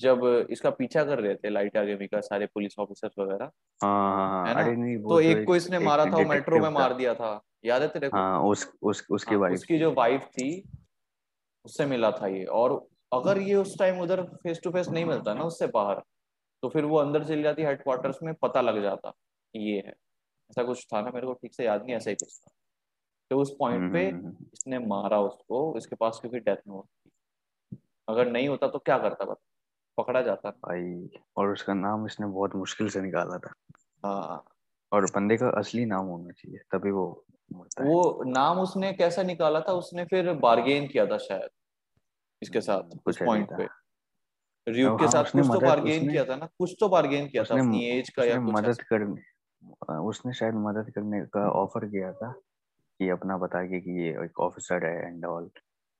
जब 0.00 0.46
इसका 0.50 0.70
पीछा 0.70 1.04
कर 1.04 1.20
रहे 1.20 1.34
थे 1.34 1.50
लाइट 1.50 1.76
आगे 1.76 2.06
का 2.06 2.20
सारे 2.20 2.46
पुलिस 2.46 2.78
ऑफिसर्स 2.78 3.18
वगैरह। 3.18 3.50
हाँ, 3.80 4.16
हाँ, 4.16 4.54
हाँ, 4.54 4.54
ना? 4.54 4.96
तो 4.98 5.20
एक 5.20 5.44
को 5.46 5.56
इसने 5.56 5.78
मारा 5.78 6.04
था 6.06 6.24
मेट्रो 6.28 6.58
में 6.58 6.68
मार 6.70 6.94
दिया 6.94 7.14
था। 7.14 7.40
याद 7.64 7.82
है 7.82 7.88
तेरे 7.88 8.08
को? 8.08 8.16
हाँ, 8.16 8.40
उस, 8.40 8.70
उस, 8.82 9.06
उसकी 9.10 9.36
वाइफ 9.36 9.54
उसकी 9.54 9.78
जो 9.78 9.92
वाइफ 9.92 10.24
थी 10.24 10.48
उससे 11.64 11.86
मिला 11.86 12.10
था 12.10 12.26
ये। 12.26 12.44
और 12.44 12.86
अगर 13.12 13.38
ये 13.38 13.54
उस 13.54 13.78
टाइम 13.78 14.00
उधर 14.00 14.22
फेस 14.42 14.60
टू 14.64 14.70
फेस 14.70 14.88
नहीं 14.88 15.04
मिलता 15.04 15.34
ना 15.34 15.44
उससे 15.44 15.66
बाहर 15.66 16.02
तो 16.62 16.68
फिर 16.68 16.84
वो 16.84 16.96
अंदर 16.96 17.24
चली 17.24 17.42
जाती 17.42 17.62
हेडक्वार्टर्स 17.62 18.18
में 18.22 18.34
पता 18.34 18.60
लग 18.60 18.82
जाता 18.82 19.12
ये 19.54 19.76
है। 19.76 19.94
ऐसा 20.50 20.62
कुछ 20.62 20.86
था 20.92 21.00
ना 21.00 21.10
मेरे 21.14 21.26
को 21.26 21.32
ठीक 21.32 21.54
से 21.54 21.64
याद 21.64 21.82
नहीं 21.84 21.94
ऐसा 21.96 22.10
ही 22.10 22.16
कुछ 22.16 22.38
था। 22.38 22.52
तो 23.30 23.38
उस 23.40 23.54
पॉइंट 23.58 23.92
पे 23.92 24.04
हम्म, 24.06 24.16
हम्म, 24.16 24.26
हम्म, 24.26 24.46
इसने 24.52 24.78
मारा 24.78 25.20
उसको 25.20 25.76
इसके 25.76 25.96
पास 25.96 26.18
क्योंकि 26.20 26.38
डेथ 26.38 26.56
नोट 26.68 26.86
अगर 28.08 28.30
नहीं 28.30 28.48
होता 28.48 28.68
तो 28.68 28.78
क्या 28.78 28.98
करता 28.98 29.24
बता? 29.24 29.42
पकड़ा 29.98 30.22
जाता 30.22 30.50
भाई 30.50 31.20
और 31.36 31.52
उसका 31.52 31.74
नाम 31.74 32.06
इसने 32.06 32.26
बहुत 32.26 32.54
मुश्किल 32.56 32.88
से 32.88 33.00
निकाला 33.00 33.38
था। 33.38 33.52
हाँ। 34.04 34.44
और 34.92 35.04
बंदे 35.04 35.36
का 35.36 35.48
असली 35.48 35.84
नाम 35.84 36.06
होना 36.06 36.32
चाहिए 36.32 36.58
तभी 36.72 36.90
वो 36.90 37.06
वो 37.52 38.22
नाम 38.26 38.58
उसने 38.58 38.92
कैसा 38.92 39.22
निकाला 39.22 39.60
था 39.60 39.72
उसने 39.72 40.04
फिर 40.04 40.32
बार्गेन 40.40 40.86
किया 40.88 41.06
था 41.06 41.18
शायद 41.18 41.48
इसके 42.42 42.60
साथ 42.60 42.96
कुछ 43.04 43.18
पॉइंट 43.22 43.48
पे। 43.50 43.66
रियो 44.66 44.96
के 44.96 45.04
हाँ, 45.04 45.12
साथ 45.12 45.32
कुछ 45.32 45.46
तो 45.46 45.60
बार्गेन 45.60 46.10
किया 46.10 46.24
था 46.24 46.36
ना 46.36 46.46
कुछ 46.58 46.76
तो 46.80 46.88
बार्गेन 46.88 47.28
किया 47.28 47.44
था 47.44 47.54
अपनी 47.54 47.84
एज 47.88 48.10
का 48.10 48.24
या 48.24 48.36
कुछ 48.36 48.54
मदद 48.54 48.82
करने 48.82 49.98
उसने 50.08 50.32
शायद 50.34 50.54
मदद 50.54 50.90
करने 50.90 51.20
का 51.26 51.48
ऑफ़र 51.52 51.86
किया 51.86 52.12
था 52.12 52.30
कि 53.00 53.08
अपना 53.08 53.36
बता 53.38 53.62
के 53.64 53.80
कि 53.80 54.00
ये 54.02 54.10
एक 54.24 54.40
ऑफिसर 54.40 54.86
है 54.86 54.96
and 55.06 55.24
all 55.26 55.50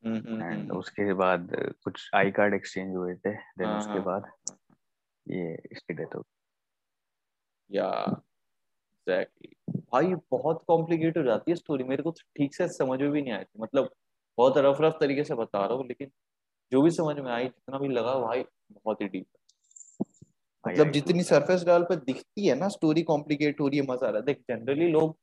and 0.05 0.17
hmm, 0.17 0.35
hmm, 0.35 0.43
hmm. 0.43 0.77
उसके 0.79 1.13
बाद 1.15 1.49
कुछ 1.85 2.09
आई 2.15 2.31
कार्ड 2.31 2.55
एक्सचेंज 2.55 2.95
हुए 2.97 3.15
थे 3.15 3.31
देन 3.31 3.67
हाँ, 3.67 3.79
उसके 3.79 3.93
हाँ, 3.93 4.05
बाद 4.05 4.23
हाँ, 4.23 4.57
ये 5.27 5.55
इसकी 5.73 5.95
डेथ 5.95 6.15
हो 6.15 6.21
गई। 6.21 7.77
या 7.77 7.89
एग्जैक्टली 9.07 9.55
भाई 9.93 10.15
बहुत 10.31 10.65
कॉम्प्लिकेट 10.69 11.17
हो 11.19 11.23
जाती 11.23 11.51
है 11.51 11.57
स्टोरी 11.57 11.85
मेरे 11.85 12.03
को 12.03 12.11
ठीक 12.37 12.55
से 12.55 12.69
समझ 12.69 13.01
में 13.01 13.11
भी 13.11 13.23
नहीं 13.23 13.33
आई 13.33 13.45
थी 13.45 13.61
मतलब 13.61 13.91
बहुत 14.39 14.59
रफ 14.59 14.81
रफ 14.81 14.97
तरीके 15.01 15.25
से 15.25 15.35
बता 15.35 15.65
रहा 15.67 15.77
हूँ 15.77 15.87
लेकिन 15.87 16.11
जो 16.73 16.83
भी 16.83 16.91
समझ 16.91 17.17
में 17.19 17.31
आई 17.33 17.45
जितना 17.45 17.79
भी 17.79 17.89
लगा 17.89 18.19
भाई 18.19 18.45
बहुत 18.73 19.01
ही 19.01 19.09
डीप 19.09 19.27
मतलब 20.65 20.91
जितनी 20.91 21.23
सरफेस 21.23 21.65
लेवल 21.67 21.83
पर 21.85 21.95
दिखती 22.05 22.47
है 22.47 22.55
ना 22.55 22.69
स्टोरी 22.69 23.03
कॉम्प्लिकेट 23.03 23.61
हो 23.61 23.69
रही 23.69 23.79
है 23.79 23.87
मज़ा 23.87 24.07
आ 24.07 24.11
रहा 24.11 24.19
है। 24.19 24.25
देख 24.27 24.41
जनरली 24.51 24.89
लोग 24.89 25.17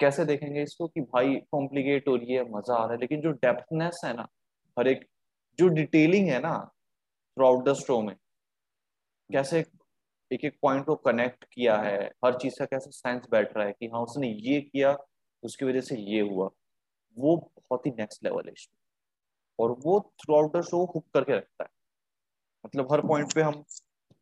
कैसे 0.00 0.24
देखेंगे 0.24 0.62
इसको 0.62 0.86
कि 0.88 1.00
भाई 1.02 1.34
कॉम्प्लिकेट 1.52 2.08
हो 2.08 2.16
रही 2.16 2.32
है, 2.32 2.42
मज़ा 2.50 2.74
आ 2.74 2.84
रहा 2.84 2.92
है, 2.92 2.98
लेकिन 3.00 3.20
जो 3.20 3.30
डेप्थनेस 3.32 4.00
है 4.04 4.12
ना, 4.14 4.26
हर 4.76 4.88
एक, 4.88 5.04
जो 5.58 5.68
डिटेलिंग 5.68 6.28
है 6.28 6.40
ना 6.40 6.58
थ्रू 7.36 7.46
आउट 7.46 7.64
द 7.68 7.72
स्टो 7.74 8.00
में, 8.02 8.14
कैसे 9.30 9.64
एक 10.30 10.44
एक 10.44 10.56
पॉइंट 10.62 10.84
को 10.86 10.94
कनेक्ट 10.96 11.44
किया 11.52 11.76
है, 11.76 11.98
हर 12.24 12.38
चीज़ 12.38 12.54
का 12.58 12.64
कैसे 12.66 12.90
साइंस 12.90 13.26
बैठ 13.30 13.56
रहा 13.56 13.66
है 13.66 13.72
कि 13.72 13.86
हाँ 13.86 14.00
उसने 14.00 14.28
ये 14.28 14.60
किया, 14.60 14.96
उसकी 15.42 15.64
वजह 15.64 15.80
से 15.80 15.96
ये 15.96 16.20
हुआ, 16.20 16.48
वो 17.16 17.36
बहुत 17.36 17.86
ही 17.86 17.90
नेक्स्ट 17.90 18.24
लेवल 18.24 18.48
है 18.48 18.54
और 19.58 19.70
वो 19.84 20.00
through 20.20 20.34
out 20.36 20.56
the 20.56 20.62
show 20.62 20.84
hook 20.94 21.04
करके 21.14 21.36
रखता 21.36 21.64
है। 21.64 21.70
मतलब 22.64 22.92
हर 22.92 23.00
पॉइंट 23.00 23.34
पे 23.34 23.42
हम 23.42 23.62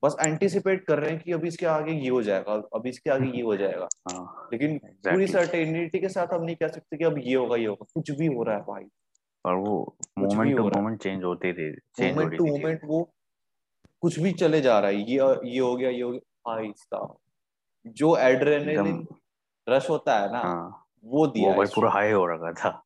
बस 0.05 0.17
एंटिसिपेट 0.21 0.85
कर 0.87 0.99
रहे 0.99 1.11
हैं 1.11 1.21
कि 1.21 1.33
अभी 1.33 1.49
इसके 1.49 1.67
आगे 1.67 1.93
ये 1.93 2.09
हो 2.09 2.23
जाएगा 2.23 2.55
अभी 2.75 2.89
इसके 2.89 3.11
आगे 3.11 3.31
ये 3.37 3.43
हो 3.43 3.57
जाएगा। 3.57 3.89
हाँ, 4.11 4.49
लेकिन 4.53 4.77
exactly. 4.77 5.11
पूरी 5.11 5.27
सर्टेनिटी 5.27 5.99
के 6.01 6.09
साथ 6.09 6.35
हम 6.35 6.43
नहीं 6.45 6.57
कह 6.57 6.69
सकते 6.69 6.97
कि 6.97 7.05
अब 7.05 7.19
ये 7.19 7.35
होगा 7.35 7.57
ये 7.57 7.67
होगा। 7.67 7.87
कुछ 7.95 8.11
भी 8.19 8.27
हो 8.27 8.43
रहा 8.43 8.57
है 8.57 8.63
भाई। 8.63 8.85
और 9.45 9.57
वो 9.57 9.97
मोमेंट 10.19 10.57
टू 10.57 10.69
मोमेंट 10.71 11.03
चेंज 11.03 11.25
होते 11.25 11.53
थे 11.53 11.71
मोमेंट 12.13 12.37
टू 12.37 12.47
मोमेंट 12.47 12.81
वो 12.85 13.03
कुछ 14.03 14.19
भी 14.21 14.33
चले 14.35 14.61
जा 14.61 14.79
रहा 14.79 14.91
है। 14.91 14.97
ये 15.11 15.17
ये 15.53 15.59
हो 15.59 15.75
गया 15.77 15.91
ये 15.91 16.03
हो 16.03 16.11
गया। 16.11 16.53
आहिस्ता 16.53 17.07
जो 17.97 18.17
एड्रेनलिन 18.17 19.07
रश 19.67 19.89
होता 19.91 20.19
है 20.19 20.33
ना 20.33 20.39
हाँ, 20.39 20.87
वो 21.05 21.27
दिया 21.27 21.51
वो 21.51 21.57
भाई 21.57 21.67
पूरा 21.75 21.91
हाई 21.91 22.11
हो 22.13 22.27
रहा 22.27 22.53
था। 22.53 22.83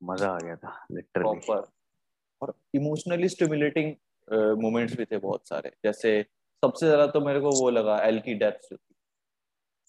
मज़ा 0.00 0.28
आ 0.30 0.38
गया 0.38 0.56
था 0.56 0.72
लिटरली 0.92 1.54
और 2.42 2.54
इमोशनली 2.74 3.28
स्टिमुलेटिंग 3.28 3.94
मोमेंट्स 4.28 4.96
भी 4.96 5.04
थे 5.04 5.18
बहुत 5.18 5.48
सारे। 5.48 5.72
जैसे 5.84 6.22
सबसे 6.62 6.86
ज़्यादा 6.86 7.06
तो 7.06 7.20
मेरे 7.20 7.40
को 7.40 7.50
वो 7.50 7.70
लगा 7.70 7.98
एल 7.98 8.20
की 8.20 8.34
डेथ 8.34 8.50
जो 8.50 8.76
थी। 8.76 8.94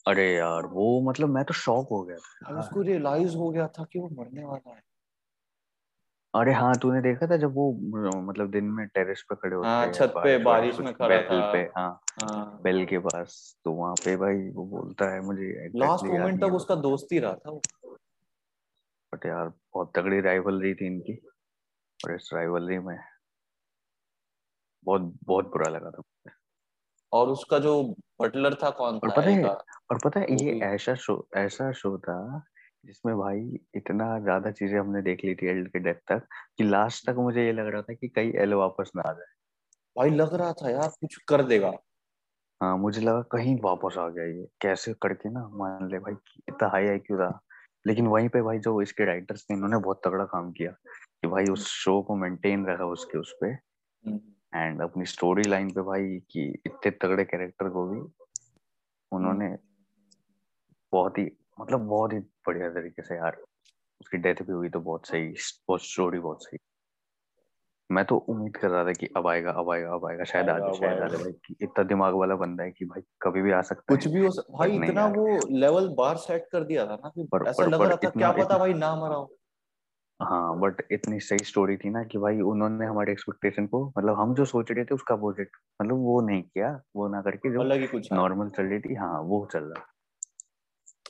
अरे 0.08 0.36
यार 0.36 0.66
वो 0.66 1.02
मतलब 1.02 1.30
मैं 1.30 1.44
तो 1.44 1.54
शॉक 1.54 1.88
हो 1.90 2.04
गया 2.04 2.18
था। 2.18 2.60
उसको 2.60 2.82
रियलाइज़ 2.82 3.36
हो 3.36 3.50
गया 3.50 3.68
था 3.68 3.84
कि 3.84 4.00
वो 4.00 4.10
मरने 4.10 4.44
वाला 4.44 4.76
है। 4.76 4.82
अरे 6.34 6.54
हाँ 6.54 6.78
तूने 6.80 7.02
देखा 7.02 7.28
था 7.28 7.38
जब 7.38 7.54
वो 7.56 7.72
मतलब 8.22 8.52
दिन 8.52 8.64
में 8.64 8.88
टेरेस 8.88 9.26
पे 9.30 9.36
खड़े 9.36 9.56
होते 9.56 9.68
हाँ, 9.68 9.92
छत 9.92 10.14
पे 10.24 10.38
बारिश 10.38 10.80
में 10.80 10.94
खड़ा 10.94 11.08
बेल 11.08 11.24
था। 11.24 11.52
पे 11.54 11.60
हाँ, 11.60 12.02
हाँ। 12.20 12.60
बेल 12.64 12.86
के 12.86 12.98
पास। 13.00 13.58
तो 13.66 13.72
वहाँ 13.72 13.96
पे 13.96 14.18
भाई 14.18 14.50
वो 14.50 14.66
बोलता 14.66 15.14
है 15.14 15.22
मुझे 15.22 15.70
लास्ट 15.76 16.06
मोमेंट 16.06 16.42
तक 16.42 16.54
उसका 16.54 16.76
दोस्त 16.76 17.08
ही 17.12 17.20
रहा 17.20 17.34
था 17.34 17.52
वो। 17.52 17.62
बट 19.14 19.26
यार 19.26 19.48
बहुत 19.48 19.92
तगड़ी 19.96 20.22
राइवलरी 20.22 20.74
थी 20.74 20.86
इनकी। 20.86 21.14
और 22.06 22.16
इस 22.16 22.30
राइवलरी 22.34 22.80
में 22.80 22.98
बहुत 24.86 25.14
बहुत 25.24 25.46
बुरा 25.46 25.70
लगा 25.70 25.92
था 25.92 26.02
और 27.14 27.30
उसका 27.30 27.60
जो 27.60 27.82
बटलर 28.22 28.54
था 28.54 28.70
कौन 28.70 28.96
और 28.96 29.10
था? 29.10 29.16
पता 29.16 29.22
है 29.22 29.44
और 29.92 30.00
पता 30.04 30.20
है 30.20 30.36
ये 30.36 30.60
ऐसा 30.60 30.96
शो 30.96 31.28
ऐसा 31.38 31.72
शो 31.72 31.98
था 31.98 32.44
जिसमें 32.86 33.16
भाई 33.18 33.60
इतना 33.76 34.20
ज़्यादा 34.20 34.52
चीज़ें 34.52 34.80
हमने 34.80 35.02
देख 35.02 35.24
ली 35.26 35.36
थी 35.36 35.48
एल्ड 35.48 35.70
के 35.70 35.80
डेथ 35.80 35.96
तक 36.08 36.28
कि 36.58 36.64
लास्ट 36.64 37.10
तक 37.10 37.16
मुझे 37.16 37.46
ये 37.46 37.52
लग 37.52 37.68
रहा 37.68 37.82
था 37.82 37.94
कि 37.94 38.08
कहीं 38.08 38.32
एल 38.34 38.54
वापस 38.54 38.92
ना 38.96 39.02
आ 39.10 39.14
जाए। 39.14 39.34
भाई 39.98 40.10
लग 40.10 40.34
रहा 40.34 40.54
था 40.54 40.70
यार 40.70 40.88
कुछ 40.88 41.16
कर 41.28 41.44
देगा। 41.44 41.72
हाँ 42.62 42.78
मुझे 42.78 43.02
लगा 43.02 43.22
कहीं 43.22 43.58
वापस 43.64 43.98
आ 43.98 44.08
गया 44.10 44.26
ये। 44.26 44.48
कैसे 44.62 44.94
करके 44.94 45.30
ना 45.30 45.48
मान 45.48 45.90
ले 45.92 46.00
भाई 46.00 46.14
इतना 46.50 46.68
हाई 46.68 46.88
आई 46.88 47.00
क्यों 47.00 47.20
था। 47.20 47.40
लेकिन 47.88 48.08
वहीं 48.08 48.30
पे 48.30 48.42
भाई 48.42 48.60
जो 48.60 48.82
इसके 48.82 49.06
राइटर्स 49.06 49.44
थे 49.44 49.54
इन्होंने 49.54 49.78
बहुत 49.78 50.02
तगड़ा 50.06 50.26
काम 50.26 50.52
किया 50.52 50.72
कि 50.72 51.28
भाई 51.28 51.46
उस 51.46 51.68
शो 51.68 52.02
को 52.02 52.16
मेंटेन 52.16 52.66
रखा 52.66 52.86
उसके 52.86 53.18
उस 53.18 53.36
पे। 53.44 53.54
एंड 54.56 54.82
अपनी 54.82 55.06
स्टोरी 55.06 55.44
लाइन 55.44 55.72
पे 55.72 55.82
भाई 55.82 56.20
कि 56.32 56.62
इतने 56.66 56.92
तगड़े 56.92 57.24
कैरेक्टर 57.26 57.70
को 57.70 57.88
भी 57.88 58.00
उन्होंने 59.12 59.58
बहुत 60.92 61.18
ही 61.18 61.32
मतलब 61.62 61.80
बहुत 61.80 62.14
ही 62.14 62.20
बढ़िया 62.20 62.70
तरीके 62.70 63.02
से 63.02 63.16
यार 63.16 63.38
उसकी 64.02 64.18
डेथ 64.18 64.36
भी 64.36 64.54
हुई 64.54 64.70
तो 64.70 64.80
बहुत 64.80 65.08
सही 65.08 65.28
बहुत 65.68 65.86
स्टोरी 65.86 66.20
बहुत 66.20 66.44
सही। 66.44 66.58
मैं 67.92 68.06
तो 68.06 68.18
उम्मीद 68.18 68.58
कर 68.58 68.70
रहा 68.70 68.86
था 68.86 68.92
कि 68.92 69.10
अब 69.18 69.28
आएगा 69.28 69.52
अब 69.52 69.72
आएगा 69.72 69.94
अब 69.94 70.06
आएगा 70.06 70.24
शायद 70.24 70.50
आज 70.50 70.62
शायद 70.62 71.00
आज 71.00 71.14
भाई 71.14 71.56
इतना 71.62 71.84
दिमाग 71.84 72.14
वाला 72.14 72.36
बंदा 72.36 72.64
है 72.64 72.72
कि 72.72 72.86
भाई 72.86 73.02
कभी 73.22 73.42
भी 73.42 73.52
आ 73.52 73.62
सकता 73.62 73.96
कुछ 73.96 74.08
भी 74.08 74.26
हो. 74.26 74.30
भाई 74.30 74.76
इतना 74.76 75.06
वो 75.06 75.48
लेवल 75.58 75.88
बार 75.90 76.18
सेट 76.18 76.48
कर 76.52 76.64
दिया 76.64 76.86
था 76.86 76.96
ना 76.96 77.10
कि 77.10 77.28
ऐसा 77.48 77.66
लग 77.66 77.82
रहा 77.82 77.96
था 77.96 78.10
क्या 78.10 78.32
पता 78.32 78.58
भाई 78.58 78.74
ना 78.74 78.96
मरा 78.96 79.16
हो। 79.16 79.36
हाँ 80.20 80.60
बट 80.60 80.82
इतनी 80.92 81.20
सही 81.20 81.44
स्टोरी 81.44 81.78
थी 81.78 81.90
ना 81.90 82.04
कि 82.04 82.18
भाई 82.18 82.40
उन्होंने 82.42 82.86
हमारे 82.86 83.12
एक्सपेक्टेशन 83.12 83.66
को 83.68 83.86
मतलब 83.98 84.20
हम 84.20 84.34
जो 84.36 84.46
सोच 84.46 84.72
रहे 84.72 84.86
थे 84.86 84.96
उसका 84.96 85.16
अपोजिट 85.16 85.50
मतलब 85.82 85.98
वो 85.98 86.22
नहीं 86.22 86.42
किया 86.44 86.70
वो 86.96 87.08
ना 87.08 87.22
करके 87.22 87.54
जो 87.54 87.60
अलग 87.62 87.82
ही 87.82 87.88
कुछ 87.88 88.12
नॉर्मल 88.14 88.50
चल 88.50 88.64
रही 88.64 88.80
थी 88.80 88.96
हाँ 88.96 89.20
वो 89.22 89.48
चल 89.54 89.64
रहा 89.64 89.86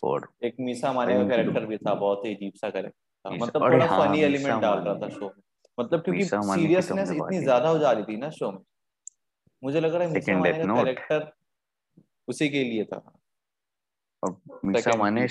और 0.03 0.27
एक 0.43 0.55
मीसा 0.59 0.91
माने 0.93 1.15
का 1.15 1.23
कैरेक्टर 1.23 1.65
भी 1.65 1.77
था 1.77 1.93
बहुत 1.93 2.25
ही 2.25 2.35
अजीब 2.35 2.53
सा 2.55 2.69
कैरेक्टर 2.69 3.37
मतलब 3.37 3.61
थोड़ा 3.63 3.85
हाँ, 3.85 3.99
फनी 3.99 4.21
एलिमेंट 4.21 4.61
डाल 4.61 4.79
रहा 4.79 4.95
था 4.95 5.09
शो 5.09 5.25
में। 5.25 5.41
मतलब 5.77 6.03
क्योंकि 6.03 6.23
सीरियसनेस 6.23 7.11
इतनी 7.11 7.39
ज़्यादा 7.39 7.69
हो 7.69 7.77
जा 7.79 7.91
रही 7.91 8.03
थी 8.03 8.17
ना 8.17 8.29
शो 8.29 8.51
में। 8.51 8.59
मुझे 9.63 9.79
लग 9.79 9.95
रहा 9.95 10.07
है 10.07 10.13
मीसा 10.13 10.37
माने 10.39 10.59
का 10.59 10.73
कैरेक्टर 10.75 11.31
उसी 12.27 12.49
के 12.49 12.63
लिए 12.63 12.83
था। 12.85 13.01
और 14.23 14.37
मीसा 14.65 14.95
माने 14.95 15.27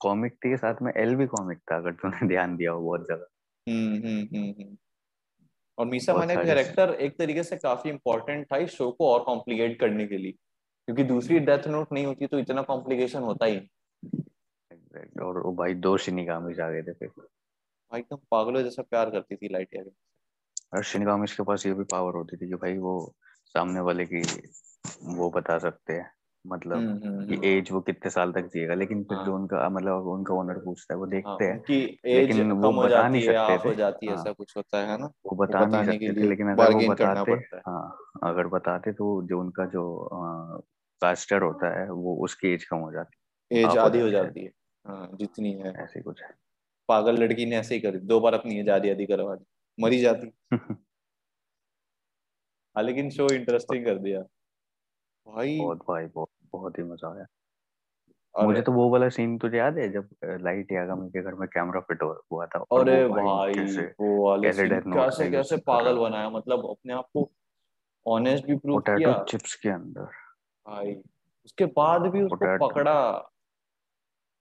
कॉमिक 0.00 0.34
थी 0.44 0.56
साथ 0.56 0.74
में 0.82 0.92
एल 0.96 1.16
भी 1.16 1.26
कॉमिक 1.26 1.58
था 1.58 1.76
अगर 1.76 1.92
तूने 1.92 2.26
ध्यान 2.28 2.56
दिया 2.56 2.72
हो 2.72 2.80
बहुत 2.80 3.04
ज़्यादा। 3.04 3.26
हम्म 3.68 3.94
हम्म 3.96 4.36
हम्म। 4.36 4.76
और 5.78 5.86
मीसा 5.86 6.14
माने 6.14 6.36
का 6.36 6.44
कैरेक्टर 6.44 6.94
एक 6.94 7.18
तरीके 7.18 7.42
से 7.42 7.56
काफ़ी 7.56 7.90
इंपॉर्टेंट 7.90 8.46
था 8.52 8.56
इस 8.56 8.70
शो 8.70 8.90
को 8.90 9.08
और 9.08 9.24
कॉम्प्लिकेट 9.24 9.80
करने 9.80 10.06
के 10.06 10.18
लिए। 10.18 10.32
क्योंकि 10.86 11.04
दूसरी 11.04 11.38
डेथ 11.38 11.66
नोट 11.68 11.92
नहीं 11.92 12.06
होती 12.06 12.26
तो 12.26 12.38
इतना 12.38 12.62
कॉम्प्लिकेशन 12.62 13.20
होता 13.20 13.46
ही 13.46 13.56
और 15.22 15.42
वो 15.42 15.54
भाई 15.54 15.74
दो 15.74 15.96
शिनिगामी 15.96 16.54
आ 16.62 16.70
गए 16.70 16.82
थे 16.82 16.92
फिर। 16.92 17.08
भाई 17.08 18.00
एकदम 18.00 18.16
पागलों 18.30 18.62
जैसा 18.62 18.82
प्यार 18.82 19.10
करती 19.10 19.36
थी 19.36 19.48
लाइट 19.48 19.68
यार। 19.74 19.90
और 20.74 20.82
शिनिगामी 20.82 21.26
के 21.26 21.42
पास 21.42 21.66
ये 21.66 21.72
भी 21.72 21.84
पावर 21.84 22.14
होती 22.14 22.36
थी 22.36 22.48
कि 22.48 22.54
भाई 22.54 22.78
वो 22.78 23.14
सामने 23.46 23.80
वाले 23.80 24.06
की 24.06 24.22
वो 25.02 25.30
बता 25.30 25.58
सकते 25.58 25.92
हैं। 25.92 26.10
मतलब 26.46 26.76
हम्म, 26.76 27.08
हम्म, 27.08 27.26
कि 27.26 27.48
एज 27.48 27.68
हम्म। 27.68 27.74
वो 27.74 27.80
कितने 27.80 28.10
साल 28.10 28.32
तक 28.32 28.46
जिएगा। 28.46 28.74
लेकिन 28.74 29.02
फिर 29.04 29.16
हाँ. 29.16 29.26
जो 29.26 29.34
उनका 29.34 29.68
मतलब 29.68 30.06
उनका 30.06 30.34
ओनर 30.34 30.58
पूछता 30.58 30.94
है 30.94 30.98
वो 30.98 31.06
देखते 31.06 31.44
हाँ, 31.44 31.52
हैं 31.52 31.60
कि 31.60 31.98
लेकिन 32.04 32.52
वो 32.52 32.72
बता 32.82 33.08
नहीं 33.08 33.22
सकते 33.22 33.70
थे। 33.70 33.74
जाती 33.74 34.06
है 34.06 34.12
हाँ, 34.12 34.20
ऐसा 34.20 34.32
कुछ 34.32 34.56
होता 34.56 34.82
है 34.86 34.98
ना? 35.00 35.06
वो 35.06 35.36
बता 35.36 35.64
नहीं 35.66 35.84
सकते 35.84 36.12
थे 36.12 36.28
लेकिन 36.28 36.50
अगर 36.50 36.72
वो 36.72 36.88
बताते 36.88 37.32
हाँ। 37.66 37.98
अगर 38.22 38.46
बताते 38.46 38.92
तो 38.92 39.22
जो 39.26 39.40
उनका 39.40 39.66
जो 39.66 40.08
कास्टर 41.02 41.42
होता 41.42 41.80
है 41.80 41.90
वो 41.92 42.16
उसकी 42.16 42.48
एज 42.48 42.64
कम 42.64 42.76
हो 42.76 42.92
जाती। 42.92 43.60
एज 43.60 43.78
आधी 43.78 44.00
हो 44.00 44.10
जाती 44.10 44.44
है। 44.44 44.50
हाँ, 44.84 45.10
जितनी 45.14 45.52
है। 45.52 45.72
ऐसे 45.82 46.00
कुछ 46.00 46.22
है। 46.22 46.30
पागल 46.88 47.18
लड़की 47.18 47.46
ने 47.46 47.56
ऐसे 47.56 47.74
ही 47.74 47.80
कर 47.80 47.96
दो 47.96 48.20
बार 48.20 48.34
अपनी 48.34 48.58
एज 48.60 48.68
आधी 48.68 48.90
आधी 48.90 49.06
करवा 49.06 49.34
दी 49.34 49.44
मरी 49.78 49.98
जाती। 49.98 50.32
हाँ 52.76 52.82
लेकिन 52.84 53.10
शो 53.10 53.28
इंटरेस्टिंग 53.34 53.84
कर 53.84 53.98
दिया। 53.98 54.22
भाई 55.28 55.58
बहुत 55.58 55.78
भाई 55.88 56.06
बहुत 56.06 56.28
बहुत 56.52 56.78
ही 56.78 56.82
मज़ा 56.84 57.08
आया। 57.08 57.26
मुझे 58.34 58.60
तो 58.62 58.72
वो 58.72 58.88
वाला 58.90 59.08
सीन 59.08 59.36
तुझे 59.38 59.56
याद 59.58 59.78
है 59.78 59.88
जब 59.88 60.08
लाइट 60.42 60.72
यागम 60.72 61.08
के 61.08 61.22
घर 61.22 61.34
में 61.34 61.48
कैमरा 61.48 61.80
फिट 61.80 62.02
हुआ 62.02 62.46
था? 62.46 62.58
अरे 62.72 62.96
भाई, 63.08 63.24
भाई 63.24 63.86
वो 64.00 64.08
वाला 64.24 64.50
सीन 64.52 64.92
कैसे 64.92 65.30
कैसे 65.30 65.56
पागल 65.66 65.98
बनाया 65.98 66.30
मतलब 66.30 66.66
अपने 66.70 66.92
आप 66.94 67.08
को 67.12 67.30
ऑनेस्ट 68.06 68.46
भी 68.46 68.56
प्रूव 68.56 68.80
किया। 68.80 69.12
चिप्स 69.28 69.54
के 69.54 69.68
अंदर। 69.68 70.04
भाई 70.66 70.94
उसके 71.44 71.66
बाद 71.74 72.06
भी 72.06 72.22
उसको 72.22 72.56
पकड़ा 72.58 73.00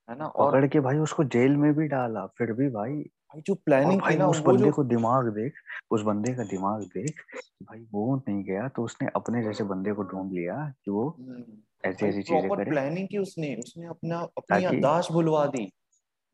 है 0.10 0.18
ना? 0.18 0.26
और 0.26 0.52
पकड़ 0.52 0.68
के 0.68 0.80
भाई 0.80 0.98
उसको 1.00 1.24
जेल 1.36 1.56
में 1.58 1.74
भी 1.74 1.88
डाला 1.88 2.26
फिर 2.38 2.54
भी 2.54 2.70
भाई 2.70 3.04
भाई 3.30 3.42
जो 3.42 3.54
प्लानिंग 3.56 4.02
भाई 4.02 4.16
ना 4.16 4.28
उस 4.28 4.40
बंदे. 4.40 4.70
को 4.72 4.84
दिमाग 4.84 5.28
देख 5.34 5.54
उस 5.92 6.02
बंदे 6.02 6.34
का 6.34 6.44
दिमाग 6.44 6.84
देख 6.94 7.22
भाई 7.64 7.80
वो 7.92 8.16
नहीं 8.18 8.44
गया 8.44 8.68
तो 8.68 8.84
उसने 8.84 9.08
अपने 9.16 9.44
जैसे 9.44 9.64
बंदे 9.64 9.94
को 9.94 10.04
ढूंढ 10.04 10.32
लिया 10.32 10.56
कि 10.86 10.92
वो 10.92 11.08
हम्म। 11.10 11.44
ऐसी 11.84 12.06
ऐसी 12.06 12.22
चीज़ें 12.24 12.50
करे 12.50 12.70
प्लानिंग 12.70 13.08
की 13.08 13.18
उसने 13.18 13.56
उसने 13.56 13.88
अपना 13.88 14.20
अपनी 14.38 14.64
अंदाज 14.66 15.08
भुलवा 15.12 15.46
दी 15.48 15.66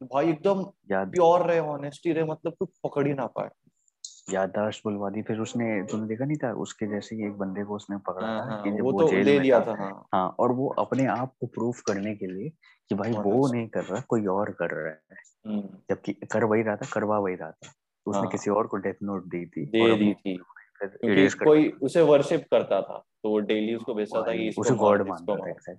भाई 0.02 0.30
एकदम 0.30 0.64
प्योर 0.92 1.46
रहे 1.48 1.60
ऑनेस्टी 1.70 2.14
रहे 2.14 2.24
मतलब 2.24 2.56
कुछ 2.60 2.70
पकड़ 2.84 3.08
ही 3.08 3.14
ना 3.14 3.26
पाए 3.28 3.50
याददाश्त 4.32 4.82
बुलवा 4.84 5.10
दी 5.10 5.22
फिर 5.22 5.40
उसने 5.40 5.84
तुमने 5.84 6.08
देखा 6.08 6.26
नहीं 6.26 6.38
था 6.38 6.54
उसके 6.54 6.88
जैसे 6.88 7.16
ही 7.16 7.26
एक 7.26 7.38
बंदे 7.38 7.64
को 7.64 7.76
उसने 7.76 7.98
पकड़ा 7.98 8.28
हाँ, 8.28 8.52
था 8.52 8.64
कि 8.64 8.70
हाँ, 8.70 8.78
वो, 8.78 8.92
वो 8.92 9.02
तो 9.02 9.12
ले 9.12 9.40
लिया 9.40 9.60
था। 9.60 9.76
हाँ। 9.78 10.08
हाँ 10.14 10.36
और 10.40 10.52
वो 10.52 10.68
अपने 10.70 11.06
आप 11.06 11.34
को 11.40 11.48
प्रूफ 11.48 11.82
करने 11.82 12.16
के 12.16 12.28
लिए 12.28 12.50
कि 12.90 12.96
भाई 12.96 13.12
वो 13.12 13.54
नहीं 13.54 13.68
कर 13.68 13.84
रहा 13.84 14.02
कोई 14.10 14.26
और 14.26 14.52
कर 14.52 14.70
रहा 14.70 14.88
है। 14.88 15.18
हम्म। 15.48 15.70
जबकि 15.90 16.14
कर 16.14 16.44
वही 16.44 16.62
रहा 16.62 16.76
था 16.76 16.88
करवा 16.94 17.20
वही 17.20 17.36
रहा 17.36 17.52
था। 17.52 17.68
तो 18.06 18.12
उसने 18.12 18.22
हाँ। 18.22 18.30
किसी 18.30 18.52
और 18.52 18.68
को 18.68 18.78
डेथ 18.78 18.94
नोट 19.04 19.24
दी 19.26 19.46
थी 19.46 19.66
दे 19.66 19.98
दी 19.98 20.14
थी। 20.14 20.40
कोई 21.30 21.70
उसे 21.70 22.02
वर्शिप 22.02 22.46
करता 22.52 22.82
था 22.82 23.06
तो 23.24 23.30
वो 23.30 23.40
डेली 23.40 23.76
उसको 23.76 23.94
भेजता 23.94 24.22
था 24.22 24.32
कि 24.32 24.54
उसे 24.58 24.76
गॉड 24.76 25.08
मानता 25.08 25.36
था 25.36 25.74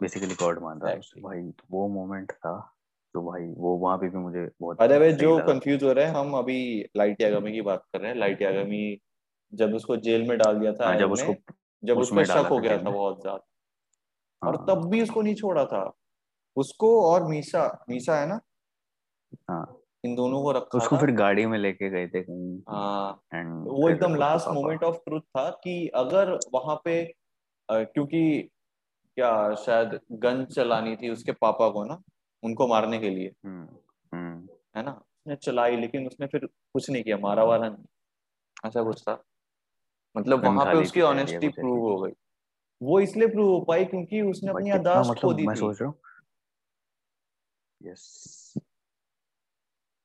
बेसिकली 0.00 0.34
गॉड 0.34 0.58
मानता 0.58 0.86
था 0.86 1.20
भाई 1.22 1.42
तो 1.42 1.64
वो 1.70 1.88
मोमेंट 1.88 2.32
था। 2.32 2.74
तो 3.14 3.22
भाई 3.22 3.46
वो 3.56 3.76
वहाँ 3.78 3.96
पे 3.98 4.08
भी 4.08 4.18
मुझे 4.18 4.48
बहुत 4.60 4.80
अरे 4.82 4.98
भाई 4.98 5.12
जो 5.12 5.38
कंफ्यूज 5.46 5.82
हो 5.84 5.92
रहे 5.92 6.04
हैं 6.04 6.14
हम 6.14 6.34
अभी 6.34 6.58
लाइट 6.96 7.20
यागमी 7.20 7.52
की 7.52 7.60
बात 7.62 7.82
कर 7.92 8.00
रहे 8.00 8.10
हैं। 8.10 8.18
लाइट 8.18 8.42
यागमी 8.42 8.98
जब 9.52 9.74
उसको 9.74 9.96
जेल 9.96 10.28
में 10.28 10.36
डाल 10.38 10.58
दिया 10.58 10.72
था 10.72 10.86
हाँ, 10.86 10.96
जब 10.98 11.12
उसको 11.12 11.34
जब 11.82 11.98
उसको 11.98 12.24
शक 12.24 12.46
हो 12.50 12.58
गया 12.58 12.78
था 12.78 12.90
बहुत 12.90 13.20
ज़्यादा। 13.20 14.48
और 14.48 14.56
हाँ। 14.56 14.66
तब 14.66 14.88
भी 14.90 15.02
उसको 15.02 15.22
नहीं 15.22 15.34
छोड़ा 15.34 15.64
था। 15.64 15.92
उसको 16.56 16.88
और 17.02 17.26
मीसा 17.28 17.66
मीसा 17.90 18.20
है 18.20 18.26
ना? 18.28 18.40
हाँ। 19.50 19.78
इन 20.04 20.14
दोनों 20.14 20.42
को 20.42 20.52
रखा 20.52 20.78
उसको 20.78 20.96
फिर 20.96 21.10
गाड़ी 21.10 21.46
में 21.46 21.58
लेके 21.58 21.90
गए 21.90 22.06
थे 22.08 22.22
कहीं। 22.22 22.58
हाँ। 22.68 23.22
वो 23.34 23.88
एकदम 23.88 24.14
लास्ट 24.14 24.48
मोमेंट 24.48 24.84
ऑफ़ 24.84 24.96
ट्रुथ 24.96 25.20
था 25.20 25.48
कि 25.64 25.86
अगर 25.94 26.38
वहाँ 26.54 26.80
पे 26.84 27.04
क्योंकि 27.68 28.22
क्या 29.16 29.54
शायद 29.54 29.98
गन 30.12 30.44
चलानी 30.44 30.96
थी 30.96 31.08
उसके 31.10 31.32
पापा 31.32 31.68
को 31.68 31.84
ना? 31.84 32.00
उनको 32.42 32.66
मारने 32.66 32.98
के 32.98 33.10
लिए। 33.10 33.34
हम्म, 33.44 33.68
हम्म। 34.12 34.48
है 34.76 34.82
ना? 34.82 34.92
उसने 34.92 35.36
चलाई 35.36 35.76
लेकिन 35.76 36.06
उसने 36.06 36.26
फिर 36.26 36.46
कुछ 36.46 36.90
नहीं 36.90 37.02
किया 37.02 37.18
मारा 37.18 37.44
वाला 37.44 37.68
नहीं। 37.68 37.84
ऐसा 38.66 38.82
कुछ 38.82 39.02
था। 39.02 39.24
मतलब 40.16 40.44
वहाँ 40.44 40.64
पे 40.66 40.78
उसकी 40.78 41.00
ऑनेस्टी 41.00 41.48
प्रूव 41.48 41.78
हो 41.78 42.00
गई। 42.00 42.12
वो 42.82 43.00
इसलिए 43.00 43.28
प्रूव 43.28 43.50
हो 43.50 43.60
पाई 43.60 43.84
क्योंकि 43.84 44.20
उसने 44.22 44.50
अपनी 44.50 44.70
यादाश्त 44.70 45.10
मतलब 45.10 45.22
खो 45.22 45.34
दी 45.34 45.46
मैं 45.46 45.54
सोच 45.54 45.80
रहा 45.80 45.90
हूँ। 45.90 45.98
यस 47.82 48.54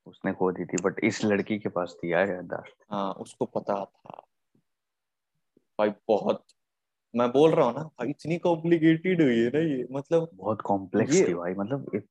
उसने 0.06 0.34
खो 0.34 0.52
दी 0.52 0.66
थी 0.66 0.78
बट 0.84 1.00
इस 1.04 1.26
लड़की 1.26 1.60
के 1.60 1.70
पास 1.70 1.96
थी 2.04 2.14
यार 2.14 2.30
यादाश्त 2.30 2.76
हाँ 2.92 3.12
उसको 3.14 3.46
पता 3.46 3.86
था। 3.86 4.22
भाई 5.80 5.90
बहुत। 6.08 6.44
मैं 7.16 7.32
बोल 7.32 7.52
रहा 7.52 7.66
हूँ 7.66 7.74
ना 7.76 7.84
भाई 7.84 8.10
इतनी 8.10 8.38
कॉम्प्लिकेटेड 8.38 9.22
हुई 9.22 9.40
है 9.40 9.50
ना 9.50 9.60
ये। 9.60 9.88
मतलब 9.92 10.30
बहुत 10.34 10.62
कॉम्प्लेक्स 10.62 11.28
थी 11.28 11.34
भाई 11.34 11.54
मतलब 11.54 12.02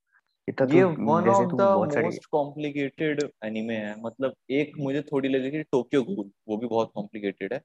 ये 0.48 0.82
one 0.82 1.28
of 1.28 1.54
the 1.54 1.62
most 1.96 2.24
complicated 2.32 3.22
anime 3.44 3.74
है। 3.76 3.94
मतलब 4.02 4.34
एक 4.50 4.72
मुझे 4.78 5.02
थोड़ी 5.02 5.28
लगी 5.28 5.50
थी 5.50 5.62
टोक्यो 5.62 6.02
गूल 6.02 6.30
वो 6.48 6.56
भी 6.56 6.66
बहुत 6.66 6.90
कॉम्प्लिकेटेड 6.94 7.52
है। 7.52 7.58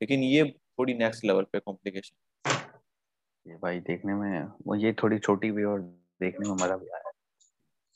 लेकिन 0.00 0.22
ये 0.22 0.44
थोड़ी 0.78 0.94
नेक्स्ट 0.94 1.24
लेवल 1.24 1.42
पे 1.42 1.58
कॉम्प्लिकेशन 1.60 2.50
ये 3.46 3.56
भाई 3.56 3.80
देखने 3.80 4.14
में 4.14 4.42
वो 4.66 4.74
ये 4.74 4.92
थोड़ी 4.92 5.18
छोटी 5.18 5.50
भी 5.50 5.64
और 5.64 5.80
देखने 6.20 6.48
में 6.48 6.54
मज़ा 6.54 6.76
भी 6.76 6.88
आया। 6.88 7.10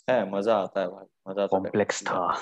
है 0.09 0.31
मज़ा 0.31 0.57
आता 0.57 0.81
है 0.81 0.88
भाई 0.88 1.05
मज़ा 1.29 1.42
आता 1.42 1.59
कॉम्प्लेक्स 1.59 2.03
था। 2.03 2.33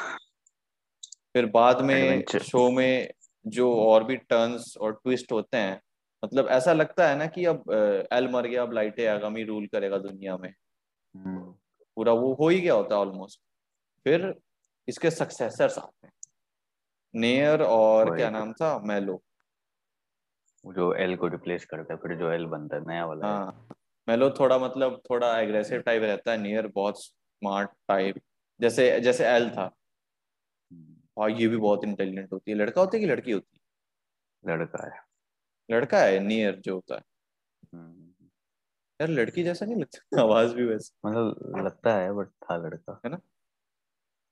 फिर 1.34 1.46
बाद 1.46 1.80
में 1.80 2.24
शो 2.42 2.70
में 2.70 3.10
जो 3.44 3.72
और 3.82 4.04
भी 4.04 4.16
टर्न्स 4.16 4.76
और 4.76 4.92
ट्विस्ट 4.94 5.32
होते 5.32 5.56
हैं 5.56 5.80
मतलब 6.22 6.48
ऐसा 6.48 6.72
लगता 6.72 7.08
है 7.08 7.16
ना 7.18 7.26
कि 7.26 7.44
अब 7.44 7.64
एल 8.12 8.28
मर 8.28 8.46
गया 8.46 8.62
अब 8.62 8.72
लाइटे 8.72 9.06
आगामी 9.06 9.42
रूल 9.44 9.66
करेगा 9.66 9.98
दुनिया 9.98 10.36
में। 10.36 10.48
हम्म। 10.48 11.54
पूरा 11.96 12.12
वो 12.12 12.34
हो 12.34 12.48
ही 12.48 12.60
गया 12.60 12.74
होता 12.74 12.94
है 12.94 13.00
ऑलमोस्ट 13.00 13.40
फिर 14.04 14.34
इसके 14.88 15.10
सक्सेसर्स 15.10 15.78
आते 15.78 16.06
हैं। 16.06 16.14
नेयर 17.14 17.62
और 17.62 18.16
क्या 18.16 18.30
नाम 18.30 18.52
था? 18.52 18.78
मेलो 18.78 19.22
जो 20.66 20.94
एल 20.94 21.16
को 21.16 21.28
रिप्लेस 21.28 21.64
करता 21.64 21.94
है 21.94 22.00
फिर 22.00 22.16
जो 22.16 22.30
एल 22.30 22.46
बनता 22.46 22.76
है 22.76 22.86
नया 22.86 23.06
वाला 23.06 23.26
हाँ। 23.26 23.68
मेलो 24.08 24.30
थोड़ा 24.30 24.58
मतलब 24.58 25.02
थोड़ा 25.10 25.38
एग्रेसिव 25.40 25.80
टाइप 25.80 26.02
रहता 26.02 26.32
है। 26.32 26.38
नियर 26.38 26.66
बहुत 26.66 27.04
स्मार्ट 27.04 27.70
टाइप 27.88 28.16
जैसे 28.60 29.00
जैसे 29.00 29.26
एल 29.26 29.50
था। 29.50 29.70
हम्म। 30.72 30.96
और 31.16 31.30
ये 31.30 31.48
भी 31.48 31.56
बहुत 31.56 31.84
इंटेलिजेंट 31.84 32.32
होती 32.32 32.50
है। 32.50 32.56
लड़का 32.56 32.80
होता 32.80 32.96
है 32.96 33.00
कि 33.00 33.06
लड़की 33.06 33.32
होती 33.32 33.58
है? 33.58 34.56
लड़का 34.56 34.84
है। 34.86 35.00
लड़का 35.70 35.98
है 35.98 36.18
नियर 36.18 36.56
जो 36.56 36.74
होता 36.74 36.94
है। 36.94 37.02
हम्म। 37.74 38.03
यार 39.04 39.12
लड़की 39.12 39.44
जैसा 39.44 39.66
नहीं 39.66 39.76
लगता? 39.76 40.20
आवाज़ 40.22 40.54
भी 40.54 40.64
वैसे। 40.64 41.08
मतलब 41.08 41.52
लगता 41.66 41.94
है 41.94 42.12
बट 42.12 42.26
था 42.28 42.56
लड़का। 42.56 43.00
है 43.04 43.10
ना? 43.10 43.20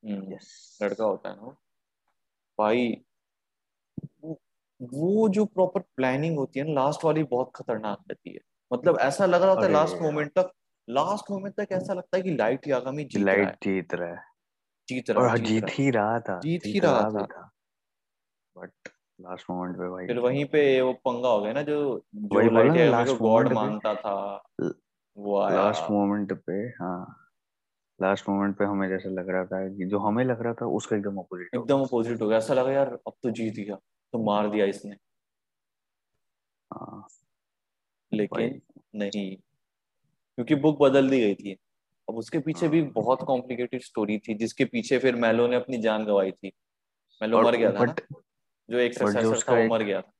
हम्म, 0.05 0.33
यस 0.33 0.79
लड़का 0.83 1.05
होता 1.05 1.29
है 1.29 1.37
ना 1.37 1.57
भाई 2.59 3.05
वो 4.25 4.41
वो 4.83 5.29
जो 5.29 5.45
प्रॉपर 5.45 5.81
प्लानिंग 5.81 6.39
होती 6.39 6.61
है 6.61 6.67
ना 6.67 6.83
लास्ट 6.83 7.05
वाली 7.05 7.23
बहुत 7.23 7.53
खतरनाक 7.57 7.99
रहती 8.11 8.31
है। 8.31 8.39
मतलब 8.73 8.99
ऐसा 9.01 9.27
लग 9.27 9.43
रहा 9.43 9.53
होता 9.53 9.67
है 9.67 9.73
लास्ट 9.73 9.97
मोमेंट 10.03 10.31
तक 10.31 10.53
लास्ट 10.91 11.31
मोमेंट 11.31 11.55
तक 11.55 11.69
ऐसा 11.73 11.93
लगता 11.93 12.17
है 12.17 12.23
कि 12.23 12.31
लाइट 12.31 12.69
यागामी 12.69 13.05
जीत 13.05 13.27
रहा 13.27 13.37
है। 13.37 13.57
जीत 13.63 13.95
रहा 13.95 14.09
है। 14.09 14.25
जीत 14.89 15.11
रहा 15.11 15.25
है 15.25 15.31
और 15.31 15.39
जीत 15.39 15.47
जीत 15.47 15.79
ही। 15.79 15.91
रहा 15.91 16.21
था 16.21 16.39
जीत 16.39 16.63
ही 16.67 16.79
रहा 16.79 17.03
था। 17.03 17.27
था। 17.27 17.51
बट 18.59 18.92
लास्ट 19.23 19.51
मोमेंट 19.51 19.77
पे 19.77 19.89
भाई 19.89 20.07
फिर 20.07 20.19
वहीं 20.19 20.45
पे 20.45 20.81
वो 20.81 20.93
पंगा 21.05 21.29
हो 21.29 21.41
गया 21.41 21.53
ना 21.53 21.63
जो 21.63 21.79
जो 22.15 22.41
लाइट 22.41 22.71
को 22.71 22.91
लास्ट 22.91 23.13
गॉड 23.19 23.53
मानता 23.53 23.95
था। 23.95 24.15
वो 25.17 25.41
आया। 25.41 25.57
लास्ट 25.57 25.91
मोमेंट 25.91 26.33
पे 26.47 26.53
हाँ। 26.81 27.19
लास्ट 27.99 28.29
मोमेंट 28.29 28.57
पे 28.59 28.65
हमें 28.65 28.89
जैसा 28.89 29.09
लग 29.11 29.29
रहा 29.29 29.45
था 29.45 29.67
कि 29.69 29.87
जो 29.87 29.99
हमें 29.99 30.25
लग 30.25 30.43
रहा 30.43 30.55
था 30.55 30.67
उसका 30.77 30.97
एकदम 30.97 31.19
अपोजिट 31.19 31.55
हो 31.55 31.61
एकदम 31.61 31.83
अपोजिट 31.83 32.23
हो 32.23 32.29
गया। 32.29 32.39
ऐसा 32.39 32.55
लगा 32.55 32.73
यार 32.73 32.93
अब 33.07 33.13
तो 33.23 33.31
जीत 33.31 33.55
गया 33.55 33.77
तो 34.13 34.23
मार 34.25 34.49
दिया 34.51 34.67
इसने। 34.67 34.97
हाँ। 36.71 37.07
लेकिन 38.13 38.61
नहीं 38.95 39.37
क्योंकि 39.37 40.55
बुक 40.55 40.79
बदल 40.81 41.09
दी 41.11 41.21
गई 41.21 41.35
थी। 41.35 41.53
अब 42.09 42.17
उसके 42.17 42.39
पीछे 42.39 42.69
भी 42.69 42.81
हाँ। 42.81 42.91
बहुत 42.91 43.23
कॉम्प्लिकेटेड 43.23 43.83
स्टोरी 43.83 44.19
थी 44.19 44.35
जिसके 44.35 44.65
पीछे 44.65 44.99
फिर 44.99 45.17
मेलो 45.17 45.47
ने 45.47 45.57
अपनी 45.57 45.79
जान 45.79 46.05
गंवाई 46.05 46.31
थी। 46.31 46.53
मेलो 47.21 47.43
मर 47.43 47.57
गया 47.57 47.73
था 47.73 47.81
बट 47.81 48.01
जो 48.69 48.79
एक 48.79 49.03
उसका 49.03 49.53
वो 49.53 49.69
मर 49.69 49.83
गया 49.83 50.01
था। 50.01 50.13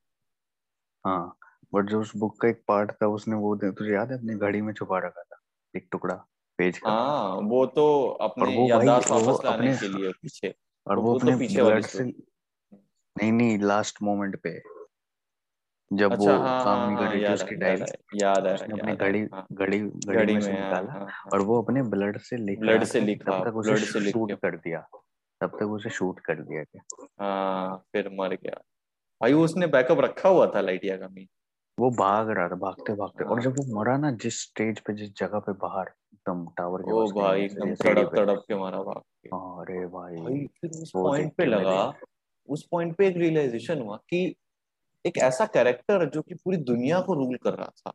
हाँ 1.05 1.37
बट 1.75 1.85
जो 1.85 2.01
उस 2.01 2.17
बुक 2.17 2.41
का 2.41 2.49
एक 2.49 2.63
पार्ट 2.69 2.91
था 2.93 3.07
उसने 3.07 3.37
वो 3.37 3.55
तुझे 3.57 3.93
याद 3.93 4.11
है 4.11 4.19
अपनी 4.19 4.35
घड़ी 4.35 4.61
में 4.61 4.73
छुपा 4.73 4.99
रखा 4.99 5.23
था? 5.23 5.41
एक 5.77 5.89
टुकड़ा 5.93 6.15
पेज 6.59 6.79
का। 6.79 6.91
हाँ 6.91 7.35
वो 7.35 7.67
तो 7.67 8.03
अपने 8.21 8.57
वो 8.57 8.69
याददाश्त 8.69 9.11
वो 9.11 9.21
वापस 9.21 9.45
लाने 9.45 9.69
अपने 9.69 9.89
के 9.89 9.99
लिए 9.99 10.13
पीछे। 10.13 10.55
और 10.87 10.97
वो 10.97 11.03
वो 11.03 11.13
वो 11.13 11.19
तो 11.19 11.27
अपने 11.27 11.37
पीछे 11.39 11.63
वाली 11.63 11.83
से 11.83 12.05
नहीं 12.05 13.33
नहीं 13.33 13.59
लास्ट 13.59 14.03
मोमेंट 14.03 14.37
पे। 14.37 14.59
जब 15.93 16.11
वो 16.11 16.27
अच्छा 16.27 16.37
हाँ 16.37 16.65
काम 16.65 16.89
नहीं 16.89 16.97
कर 16.97 17.13
रही 17.13 17.21
थी 17.21 17.35
उसकी 17.35 17.55
डायरी 17.55 18.21
याद 18.23 18.47
है 18.47 18.55
उसने 18.55 18.81
अपनी 18.81 18.93
है। 18.93 18.97
घड़ी 18.97 19.21
घड़ी 19.53 19.79
घड़ी 19.81 20.35
में 20.35 20.41
हाँ 20.43 20.61
निकाला 20.61 20.93
हाँ 20.93 21.31
और 21.33 21.43
वो 21.43 21.63
अपने 21.63 21.83
ब्लड 21.83 22.19
से 22.19 22.37
लिख 22.37 22.59
ब्लड 22.59 22.85
से 22.85 23.01
लिखा 23.01 23.43
ब्लड 23.51 23.79
से 23.79 24.01
लिख 24.01 24.15
कर 24.43 24.57
दिया। 24.57 24.87
तब 25.43 25.57
तक 25.61 25.67
उसे 25.67 25.91
शूट 25.91 26.21
कर 26.21 26.43
दिया 26.43 26.63
गया। 26.63 27.07
हाँ 27.21 27.85
फिर 27.93 28.09
मर 28.13 28.35
गया। 28.35 28.61
भाई 29.21 29.33
उसने 29.33 29.67
बैकअप 29.67 30.01
रखा 30.01 30.29
हुआ 30.29 30.47
था 30.47 30.61
लाइट 30.61 30.85
यागामी 30.85 31.29
वो 31.79 31.91
भाग 31.91 32.31
रहा 32.31 32.49
था 32.49 32.55
भागते 32.55 32.95
भागते। 32.95 33.25
और 33.25 33.33
हाँ। 33.33 33.43
जब 33.45 33.59
वो 33.59 33.81
मरा 33.81 33.97
ना 33.97 34.11
जिस 34.11 34.41
स्टेज 34.43 34.81
पे 34.81 34.93
जिस 34.93 35.15
जगह 35.17 35.39
पे 35.39 35.53
बाहर 35.53 35.89
एकदम 36.15 36.47
टावर 36.57 36.83
के 36.83 36.93
ओ 36.93 37.07
भाई 37.13 37.45
एकदम 37.45 37.75
तड़प 37.75 38.15
तड़प 38.17 38.45
के 38.49 38.55
मारा 38.55 38.83
भाग 38.83 38.99
के। 38.99 39.29
अरे 39.29 39.87
भाई 39.87 40.17
भाई 40.17 40.47
फिर 40.61 40.71
उस 40.71 40.91
पॉइंट 40.91 41.35
पे 41.35 41.45
के 41.45 41.51
लगा। 41.51 41.95
उस 42.49 42.67
पॉइंट 42.71 42.97
पे 42.97 43.07
एक 43.09 43.17
रियलाइजेशन 43.17 43.81
हुआ 43.81 43.97
कि 43.97 44.37
एक 45.07 45.19
ऐसा 45.19 45.47
कैरेक्टर 45.47 46.09
जो 46.11 46.23
कि 46.23 46.35
पूरी 46.35 46.57
दुनिया 46.57 47.01
को 47.01 47.15
रूल 47.15 47.37
कर 47.37 47.55
रहा 47.55 47.73
था। 47.79 47.93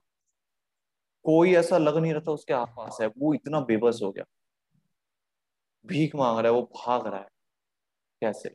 कोई 1.26 1.54
ऐसा 1.56 1.78
लग 1.78 1.98
नहीं 1.98 2.14
रहा 2.14 2.22
था 2.28 2.32
उसके 2.32 2.54
आसपास 2.54 2.98
है। 3.02 3.08
वो 3.08 3.34
इतना 3.34 3.60
बेबस 3.60 4.00
हो 4.04 4.12
गया। 4.12 4.24
भीख 5.86 6.16
मांग 6.16 6.40
रहा 6.40 6.48
है 6.48 6.52
वो 6.52 6.62
भाग 6.62 7.08
रहा 7.08 7.20
है। 7.20 7.28
कैसे? 8.22 8.50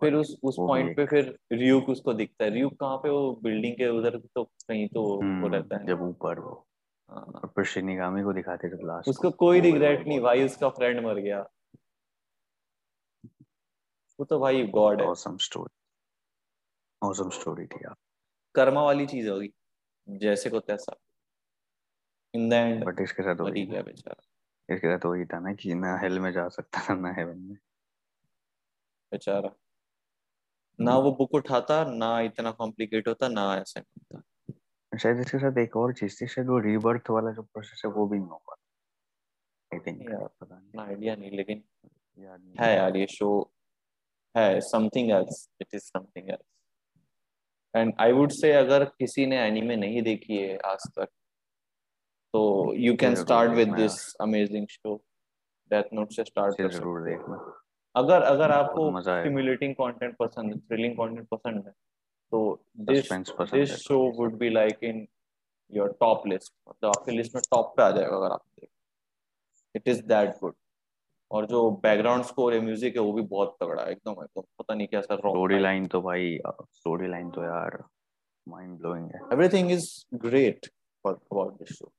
फिर 0.00 0.14
उस 0.14 0.38
उस 0.42 0.56
पॉइंट 0.58 0.96
पे 0.96 1.06
फिर 1.06 1.38
रियूक 1.52 1.88
उसको 1.88 2.12
दिखता 2.14 2.44
है। 2.44 2.50
रियूक 2.50 2.72
कहाँ 2.80 2.96
पे? 2.96 3.08
वो 3.08 3.32
बिल्डिंग 3.42 3.74
के 3.74 3.88
उधर 3.88 4.18
तो 4.18 4.44
कहीं 4.44 4.88
तो 4.88 5.02
वो 5.02 5.48
रहता 5.48 5.76
हम्म 5.76 5.80
है 5.80 5.86
जब 5.86 6.02
ऊपर 6.02 6.38
वो। 6.38 6.66
हाँ, 7.10 7.22
और 7.22 7.48
फिर 7.48 7.64
शिनिगामी 7.64 8.22
को 8.22 8.32
दिखाते 8.32 8.68
जब 8.68 8.78
लास्ट 8.84 9.08
उसको 9.08 9.30
कोई 9.30 9.60
रिग्रेट 9.60 10.06
नहीं 10.06 10.20
भाई 10.20 10.44
उसका 10.44 10.68
फ्रेंड 10.68 11.06
मर 11.06 11.14
गया। 11.14 11.40
वो 14.18 14.24
तो 14.24 14.38
भाई 14.38 14.62
गॉड 14.66 15.00
है। 15.00 15.06
औसम 15.06 15.36
स्टोरी 15.36 15.74
औसम 17.08 17.30
स्टोरी 17.30 17.66
थी 17.66 17.84
यार। 17.84 17.94
कर्मा 18.54 18.82
वाली 18.82 19.06
चीज़ 19.06 19.28
होगी 19.28 19.52
जैसे 20.08 20.50
को 20.50 20.60
तैसा। 20.60 20.96
इन 22.34 22.48
द 22.48 22.52
एंड 22.52 22.84
बट 22.84 23.00
इसके 23.00 23.22
साथ 23.22 23.40
वही 23.40 23.60
ही 23.60 23.82
बेचारा। 23.82 24.22
इसके 24.74 24.88
साथ 24.88 25.06
वही 25.06 25.24
था 25.24 25.40
ना 25.40 25.52
कि 25.52 25.74
ना 25.74 25.98
हेल 25.98 26.18
में 26.18 26.32
जा 26.32 26.48
सकता 26.48 26.80
था 26.80 26.94
ना 26.94 27.12
हेवन 27.12 27.38
में। 27.38 27.56
बेचारा। 29.12 29.50
ना 30.78 30.96
वो 30.98 31.10
बुक 31.18 31.34
उठाता 31.34 31.82
ना 31.90 32.20
इतना 32.22 32.50
कॉम्प्लिकेट 32.54 33.08
होता 33.08 33.28
ना 33.28 33.44
ऐसा 33.56 33.80
होता 33.80 34.22
शायद 34.92 35.18
इसके 35.20 35.38
साथ 35.38 35.58
एक 35.58 35.76
और 35.76 35.92
चीज़ 35.94 36.20
थी 36.20 36.26
शायद 36.26 36.48
वो 36.48 36.58
रीबर्थ 36.60 37.10
वाला 37.10 37.30
जो 37.32 37.42
प्रोसेस 37.42 37.82
है 37.84 37.90
वो 37.92 38.06
भी 38.06 38.18
नहीं 38.18 38.28
हो 38.28 38.36
पाता। 38.46 38.62
आई 39.70 39.80
थिंक 39.86 40.02
पता 40.10 40.58
नहीं। 40.58 40.84
आइडिया 40.84 41.14
नहीं 41.16 41.30
लेकिन 41.36 41.62
याद 42.18 42.40
नहीं 42.40 42.54
है 42.60 42.74
यार 42.76 42.96
ये 42.96 43.06
शो 43.10 43.30
है 44.34 44.60
something 44.62 45.10
else 45.10 45.48
it 45.60 45.74
is 45.74 45.82
something 45.82 46.30
else 46.30 46.46
and 47.74 47.92
I 48.00 48.12
would 48.12 48.30
say 48.32 48.52
अगर 48.54 48.84
किसी 48.98 49.26
ने 49.26 49.38
एनीमे 49.46 49.76
नहीं 49.76 50.02
देखी 50.02 50.36
है 50.36 50.56
आज 50.66 50.86
तक 50.98 51.08
तो 52.34 52.42
you 52.76 52.94
can 52.96 53.14
start 53.16 53.50
with 53.52 53.74
this 53.74 53.98
amazing 54.22 54.66
show 54.70 54.96
Death 55.70 55.92
Note 55.92 56.12
से 56.12 56.24
स्टार्ट 56.24 56.62
ज़रूर 56.62 57.00
देखना। 57.04 57.36
अगर 57.96 58.22
अगर 58.24 58.50
आपको 58.52 58.90
मज़ा 58.90 59.12
आएगा। 59.12 59.22
स्टिमुलेटिंग 59.22 59.74
कंटेंट 59.74 60.16
पसंद 60.18 60.52
है 60.52 60.58
थ्रिलिंग 60.60 60.94
कंटेंट 60.96 61.26
पसंद 61.28 61.66
है 61.66 61.72
तो 62.32 62.40
this 62.90 63.12
this 63.12 63.74
show 63.78 63.98
would 64.18 64.36
be 64.38 64.50
like 64.50 64.84
in 64.84 65.06
your 65.72 65.96
top 66.00 66.26
list 66.26 66.52
मतलब 66.68 66.90
आपकी 66.90 67.16
लिस्ट 67.16 67.34
में 67.34 67.42
टॉप 67.50 67.72
पे 67.76 67.82
आ 67.82 67.90
जाएगा 67.90 68.16
अगर 68.16 68.32
आप 68.32 68.66
इट 69.74 69.88
इज़ 69.88 70.02
दैट 70.06 70.30
गुड 70.40 70.54
और 71.30 71.46
जो 71.46 71.70
बैकग्राउंड 71.82 72.24
स्कोर 72.24 72.54
है 72.54 72.60
म्यूज़िक 72.60 72.96
है 72.96 73.02
वो 73.02 73.12
भी 73.12 73.22
बहुत 73.30 73.56
तगड़ा 73.62 73.82
है 73.82 73.90
एकदम 73.92 74.12
एकदम। 74.12 74.42
पता 74.58 74.74
नहीं 74.74 74.86
कैसा 74.88 75.14
रॉक 75.14 75.34
स्टोरी 75.34 75.58
लाइन 75.60 75.86
तो 75.86 76.00
भाई 76.02 76.38
स्टोरी 76.72 77.08
लाइन 77.08 77.30
तो 77.30 77.42
यार 77.44 77.82
माइंड 78.46 78.78
ब्लोइंग 78.78 79.10
है 79.14 79.20
everything 79.32 79.70
is 79.72 79.88
great 80.24 80.66
about 81.04 81.58
this 81.58 81.76
show 81.76 81.92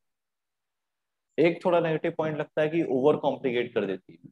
एक 1.37 1.59
थोड़ा 1.65 1.79
नेगेटिव 1.79 2.13
पॉइंट 2.17 2.37
लगता 2.37 2.61
है 2.61 2.69
कि 2.69 2.83
ओवर 2.91 3.17
कॉम्प्लिकेट 3.17 3.73
कर 3.73 3.85
देती 3.85 4.13
है। 4.13 4.29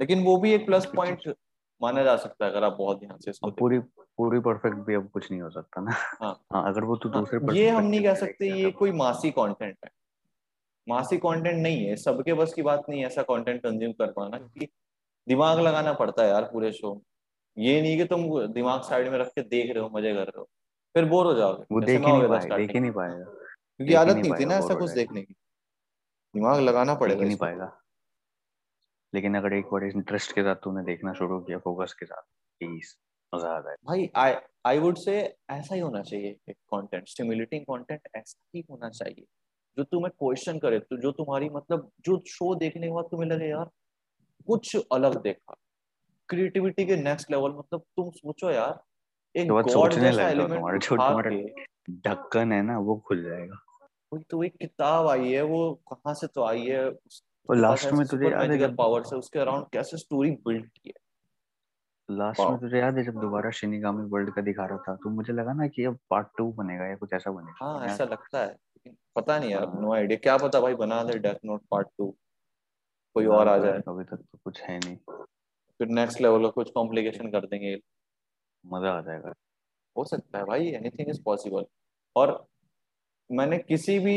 लेकिन 0.00 0.24
वो 0.24 0.36
भी 0.36 0.52
एक 0.52 0.66
प्लस 0.66 0.86
पॉइंट 0.86 1.34
माना 1.82 2.02
जा 2.02 2.16
सकता 2.16 2.44
है 2.44 2.50
अगर 2.50 2.64
आप 2.64 2.72
बहुत 2.72 3.00
ध्यान 3.00 3.18
से 3.18 3.30
इसको 3.30 3.50
पूरी 3.50 3.78
पूरी 3.78 4.40
परफेक्ट 4.40 4.76
भी 4.76 4.94
अब 4.94 5.08
कुछ 5.08 5.30
नहीं 5.30 5.40
हो 5.40 5.50
सकता 5.50 5.80
ना। 5.80 5.90
हाँ। 5.90 6.44
हाँ 6.52 6.68
अगर 6.68 6.84
वो 6.84 6.96
तू 6.96 7.08
हाँ 7.08 7.20
दूसरे 7.20 7.60
ये 7.60 7.68
हम 7.68 7.84
नहीं 7.84 8.02
कह 8.02 8.14
सकते 8.14 8.46
ये 8.46 8.70
कोई 8.70 8.92
मासी 8.92 9.30
कंटेंट 9.30 9.76
है। 9.84 9.90
मासी 10.88 11.16
कंटेंट 11.16 11.62
नहीं 11.62 11.84
है 11.84 11.96
सबके 11.96 12.34
बस 12.34 12.54
की 12.54 12.62
बात 12.62 12.84
नहीं 12.88 13.00
है 13.00 13.06
ऐसा 13.06 13.22
कंटेंट 13.22 13.62
कंज्यूम 13.62 13.92
कर 13.92 14.12
पाना 14.12 14.38
क्योंकि 14.38 14.68
दिमाग 15.28 15.58
लगाना 15.58 15.92
पड़ता 15.92 16.22
है 16.22 16.28
यार 16.28 16.42
पूरे 16.42 16.72
शो 16.72 17.02
ये 17.58 17.82
नहीं 17.82 17.96
कि 17.96 18.04
तुम 18.04 18.46
दिमाग 18.46 18.82
साइड 18.82 19.08
में 19.08 19.18
रख 19.18 19.28
के 19.28 19.42
देख 19.42 19.74
रहे 19.74 19.82
हो 19.84 19.90
मज़े 19.94 20.14
कर 20.14 20.20
रहे 20.20 20.38
हो। 20.38 20.48
फिर 20.94 21.04
बोर 21.04 21.26
हो 21.26 21.34
जाओगे। 21.34 21.64
वो 21.72 21.80
देख 21.80 22.00
ही 22.00 22.06
नहीं 22.06 22.20
गया 22.20 22.28
था 22.28 22.46
पाए 22.46 22.58
देख 22.58 22.74
ही 22.74 22.80
नहीं 22.80 22.90
हाँ, 22.90 22.96
पाएगा। 22.96 23.24
क्योंकि 23.24 23.94
आदत 23.94 24.16
नहीं 24.16 24.32
थी 24.32 24.44
ना 24.44 24.54
ऐसा 24.54 24.74
कुछ 24.74 24.90
देखने 24.90 25.22
की। 25.22 25.34
दिमाग 26.34 26.60
लगाना 26.60 26.94
पड़ेगा 26.94 27.24
नहीं 27.24 27.36
पाएगा। 27.36 27.77
लेकिन 29.14 29.36
अगर 29.36 29.52
एक 29.52 29.64
बार 29.64 29.84
इंटरेस्ट 29.84 30.32
के 30.32 30.42
साथ 30.42 30.54
तूने 30.54 30.84
देखना 30.84 31.12
शुरू 31.12 31.40
किया 31.40 31.58
फोकस 31.58 31.92
के 31.92 32.06
साथ 32.06 32.22
प्लीज़ 32.60 32.94
मज़ा 33.34 33.48
आ 33.48 33.60
जाएगा 33.60 33.86
भाई 33.86 34.10
आई 34.16 34.34
आई 34.66 34.78
वुड 34.78 34.96
से 34.96 35.36
ऐसा 35.50 35.74
ही 35.74 35.80
होना 35.80 36.02
चाहिए 36.02 36.36
एक 36.48 36.56
कंटेंट 36.74 37.08
स्टिमुलेटिंग 37.08 37.62
कंटेंट 37.62 38.00
ऐसा 38.16 38.38
ही 38.54 38.64
होना 38.70 38.88
चाहिए। 38.88 39.24
जो 39.76 39.84
तुम्हें 39.84 40.10
क्वेश्चन 40.18 40.58
करे 40.58 40.78
तो 40.78 40.96
जो 40.96 41.12
तुम्हारी 41.12 41.48
मतलब 41.48 41.90
जो 42.00 42.22
शो 42.28 42.54
देखने 42.54 42.86
के 42.86 42.92
बाद 42.92 43.04
तुम्हें 43.04 43.30
लगे 43.30 43.48
यार 43.48 43.70
कुछ 44.46 44.76
अलग 44.92 45.22
देखा। 45.22 45.56
क्रिएटिविटी 46.28 46.86
के 46.86 46.96
नेक्स्ट 46.96 47.30
लेवल 47.30 47.50
मतलब 47.50 47.80
तुम 47.80 48.10
सोचो 48.10 48.50
यार 48.50 48.80
एक 49.34 49.50
तो 49.50 49.68
सोचने 49.68 50.04
जैसा 50.04 50.22
लग 50.22 50.30
एलिमेंट 50.30 50.54
तुम्हारा 50.54 50.78
जो 50.78 50.94
उठा 50.94 51.20
ढक्कन 51.90 52.52
है 52.52 52.62
ना 52.62 52.78
वो 52.78 52.96
खुल 52.96 53.22
जाएगा। 53.22 53.64
कोई 54.10 54.22
तो 54.30 54.42
एक 54.42 54.56
किताब 54.56 55.08
आई 55.08 55.32
है 55.32 55.42
वो 55.42 55.74
कहाँ 55.74 56.14
से 56.14 56.26
तो 56.26 56.42
आई 56.42 56.66
है 56.66 56.88
उस- 56.88 57.27
और 57.48 57.56
लास्ट 57.56 57.92
में 57.92 58.06
तुझे 58.06 58.30
याद 58.30 58.50
है 58.50 58.58
जब 58.58 58.76
पावर्स 58.76 59.12
है 59.12 59.18
उसके 59.18 59.38
अराउंड 59.38 59.66
कैसे 59.72 59.96
स्टोरी 59.96 60.30
बिल्ड 60.30 60.66
की 60.66 60.88
है 60.88 61.06
लास्ट 62.08 62.40
में 62.40 62.58
तुझे 62.58 62.78
याद 62.78 62.98
है 62.98 63.04
जब 63.04 63.20
दोबारा 63.20 63.50
शिनिगामी 63.50 64.04
वर्ल्ड 64.04 64.34
का 64.34 64.42
दिखा 64.42 64.66
रहा 64.66 64.78
था 64.78 64.94
तो 64.94 65.10
मुझे 65.10 65.32
लगा 65.32 65.52
ना 65.52 65.66
कि 65.66 65.84
अब 65.84 65.98
पार्ट 66.10 66.28
टू 66.38 66.52
बनेगा 66.52 66.86
या 66.86 66.94
कुछ 66.96 67.12
ऐसा 67.12 67.30
बनेगा। 67.30 67.64
हाँ 67.64 67.86
ऐसा 67.86 68.04
लगता 68.04 68.44
है। 68.44 68.56
पता 69.16 69.38
नहीं 69.38 69.50
यार 69.50 69.66
नो 69.74 69.90
हाँ, 69.90 69.98
आइडिया 69.98 70.18
क्या 70.18 70.36
पता 70.36 70.60
भाई 70.60 70.74
बना 70.74 71.02
दे 71.04 71.18
डेथ 71.18 71.44
नोट 71.44 71.62
पार्ट 71.70 71.88
टू 71.98 72.14
कोई 73.16 73.26
और 73.26 73.48
आ 73.48 73.58
तो 73.58 73.64
जाए। 73.64 73.82
अभी 73.88 74.04
तक 74.04 74.16
तो 74.16 74.38
कुछ 74.44 74.60
है 74.62 74.78
नहीं। 74.78 74.96
फिर 75.80 75.88
नेक्स्ट 75.88 76.20
लेवल 76.20 76.42
का 76.42 76.48
कुछ 76.48 76.70
कॉम्प्लिकेशन 76.70 77.30
कर 77.30 77.46
देंगे। 77.46 77.76
मज़ा 78.64 78.90
आ 78.90 79.00
जाएगा। 79.00 79.32
हो 79.96 80.04
सकता 80.04 80.38
है 80.38 80.44
भाई 80.44 80.68
एनीथिंग 80.68 81.08
इज़ 81.08 81.22
पॉसिबल 81.22 81.64
और 82.16 82.46
मैंने 83.30 83.58
किसी 83.58 83.98
भी 83.98 84.16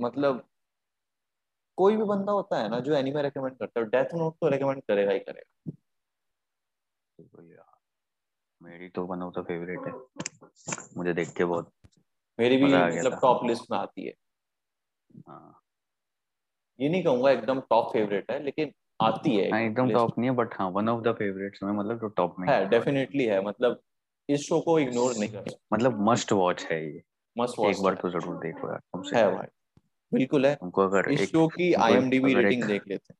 मतलब 0.00 0.44
कोई 1.76 1.96
भी 1.96 2.04
बंदा 2.04 2.32
होता 2.32 2.62
है 2.62 2.68
ना 2.68 2.80
जो 2.80 2.94
एनिमे 2.94 3.22
रेकमेंड 3.22 3.56
करता 3.56 3.80
है 3.80 3.86
डेथ 3.86 4.14
नोट 4.14 4.34
तो 4.34 4.48
रेकमेंड 4.48 4.82
करेगा 4.82 5.12
ही 5.12 5.18
करेगा। 5.18 5.72
तो 7.18 7.64
मेरी 8.60 8.88
तो 8.88 9.04
वन 9.04 9.22
ऑफ़ 9.22 9.40
द 9.40 9.42
फेवरेट 9.44 9.86
है। 9.86 9.92
मुझे 10.96 11.12
देख 11.12 11.32
के 11.36 11.44
बहुत 11.44 11.72
मेरी 12.38 12.56
भी 12.56 12.64
मतलब 12.64 13.18
टॉप 13.22 13.44
लिस्ट 13.44 13.70
में 13.70 13.78
आती 13.78 14.06
है। 14.06 14.14
हाँ। 15.28 15.62
ये 16.80 16.88
नहीं 16.88 17.02
कहूँगा 17.04 17.30
एकदम 17.30 17.60
टॉप 17.60 17.92
फेवरेट 17.92 18.30
है 18.30 18.42
लेकिन 18.42 18.72
आती 19.02 19.36
है 19.36 19.50
हाँ, 19.50 19.60
एकदम 19.60 19.90
टॉप 19.90 20.18
नहीं 20.18 20.30
है 20.30 20.36
बट 20.36 20.54
हाँ 20.54 20.68
वन 20.70 20.88
ऑफ़ 20.88 21.02
द 21.02 21.12
फेवरेट्स 21.12 21.62
में 21.62 21.72
मतलब 21.72 22.00
जो 22.00 22.08
टॉप 22.08 22.36
में 22.38 22.48
है। 22.48 22.68
डेफिनेटली 22.68 23.24
है। 23.24 23.44
मतलब 23.44 23.80
इस 24.28 24.40
शो 24.40 24.60
को 24.60 24.78
इग्नोर 24.78 25.16
नहीं 25.16 25.28
कर 25.28 25.44
मतलब 25.72 26.00
मस्ट 26.00 26.32
वॉच 26.32 26.64
है 26.64 26.84
ये। 26.84 27.02
मस्ट 27.38 27.58
वॉच 27.58 27.76
एक 27.76 27.82
बार 27.82 27.94
तो 27.94 28.10
ज़रूर 28.10 28.36
देखो 28.36 28.70
यार 28.70 28.80
है 29.14 29.36
भाई। 29.36 29.46
बिल्कुल 30.12 30.46
है। 30.46 30.54
तुमको 30.54 30.82
अगर 30.82 31.10
इस 31.12 31.30
शो 31.30 31.46
की 31.48 31.72
आईएमडीबी 31.74 32.34
रेटिंग 32.34 32.62
देख 32.64 32.82
लेते 32.88 33.12
हैं। 33.12 33.18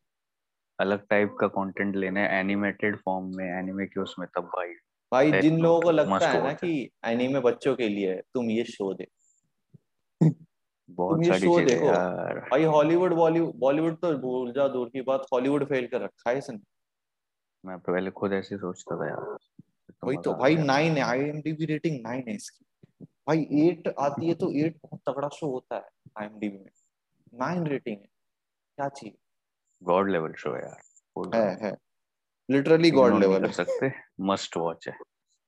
अलग 0.78 1.06
टाइप 1.10 1.36
का 1.40 1.46
कंटेंट 1.50 1.96
लेना 1.96 2.20
है 2.20 2.40
एनिमेटेड 2.40 2.96
फॉर्म 2.96 3.30
में 3.36 3.44
एनिमे 3.46 3.86
के 3.86 4.00
उसमें 4.00 4.26
तब 4.36 4.44
भाई 4.56 4.72
भाई 5.12 5.40
जिन 5.40 5.58
लोगों 5.58 5.80
को 5.80 5.90
लगता 5.90 6.28
है 6.28 6.42
ना 6.42 6.52
कि 6.54 6.70
एनीमे 7.04 7.40
बच्चों 7.40 7.74
के 7.76 7.88
लिए 7.88 8.10
है 8.10 8.20
तुम 8.34 8.50
ये 8.50 8.64
शो 8.64 8.92
दे। 8.94 9.06
बहुत 10.88 11.24
सारी 11.26 11.40
चीज़ें 11.40 11.66
देखो। 11.66 11.86
यार। 11.86 12.38
भाई 12.50 12.64
हॉलीवुड 12.64 13.14
बॉलीवुड 13.14 13.54
बॉलीवुड 13.56 13.96
तो 13.96 14.12
भूल 14.18 14.52
जा 14.52 14.66
दूर 14.68 14.88
की 14.88 15.02
बात 15.02 15.26
हॉलीवुड 15.32 15.64
फेल 15.64 15.86
कर 15.86 16.00
रखा 16.00 16.30
है 16.30 16.38
इसने। 16.38 16.58
मैं 17.64 17.78
पहले 17.80 18.10
खुद 18.10 18.32
ऐसे 18.32 18.56
सोचता 18.56 18.96
था 18.96 19.08
यार 19.08 19.24
तो 19.24 20.06
वही 20.06 20.16
तो 20.24 20.34
भाई। 20.34 20.56
नाइन 20.56 20.96
है 20.96 21.02
आईएमडीबी 21.02 21.64
रेटिंग 21.64 22.00
नाइन 22.02 22.24
है 22.28 22.34
इसकी। 22.34 22.64
भाई 23.26 23.46
एट 23.60 23.88
आती 23.98 24.28
है 24.28 24.34
तो 24.34 24.50
एट 24.52 24.76
बहुत 24.84 25.00
तगड़ा 25.08 25.28
शो 25.28 25.46
होता 25.46 25.76
है 25.76 25.88
आईएमडीबी 26.18 26.58
में। 26.58 26.70
नाइन 27.34 27.66
रेटिंग 27.66 27.96
है। 27.96 28.06
क्या 28.78 28.88
चाहिए 28.88 29.16
गॉड 29.82 30.10
लेवल 30.10 30.32
शो 30.32 30.52
है 30.52 30.62
यार। 30.62 30.80
है 31.34 31.66
है। 31.66 31.76
लिटरली 32.50 32.90
गॉड 32.90 33.18
लेवल 33.20 33.46
कर 33.46 33.52
सकते। 33.52 33.92
मस्ट 34.20 34.56
वॉच 34.56 34.88
है। 34.88 34.94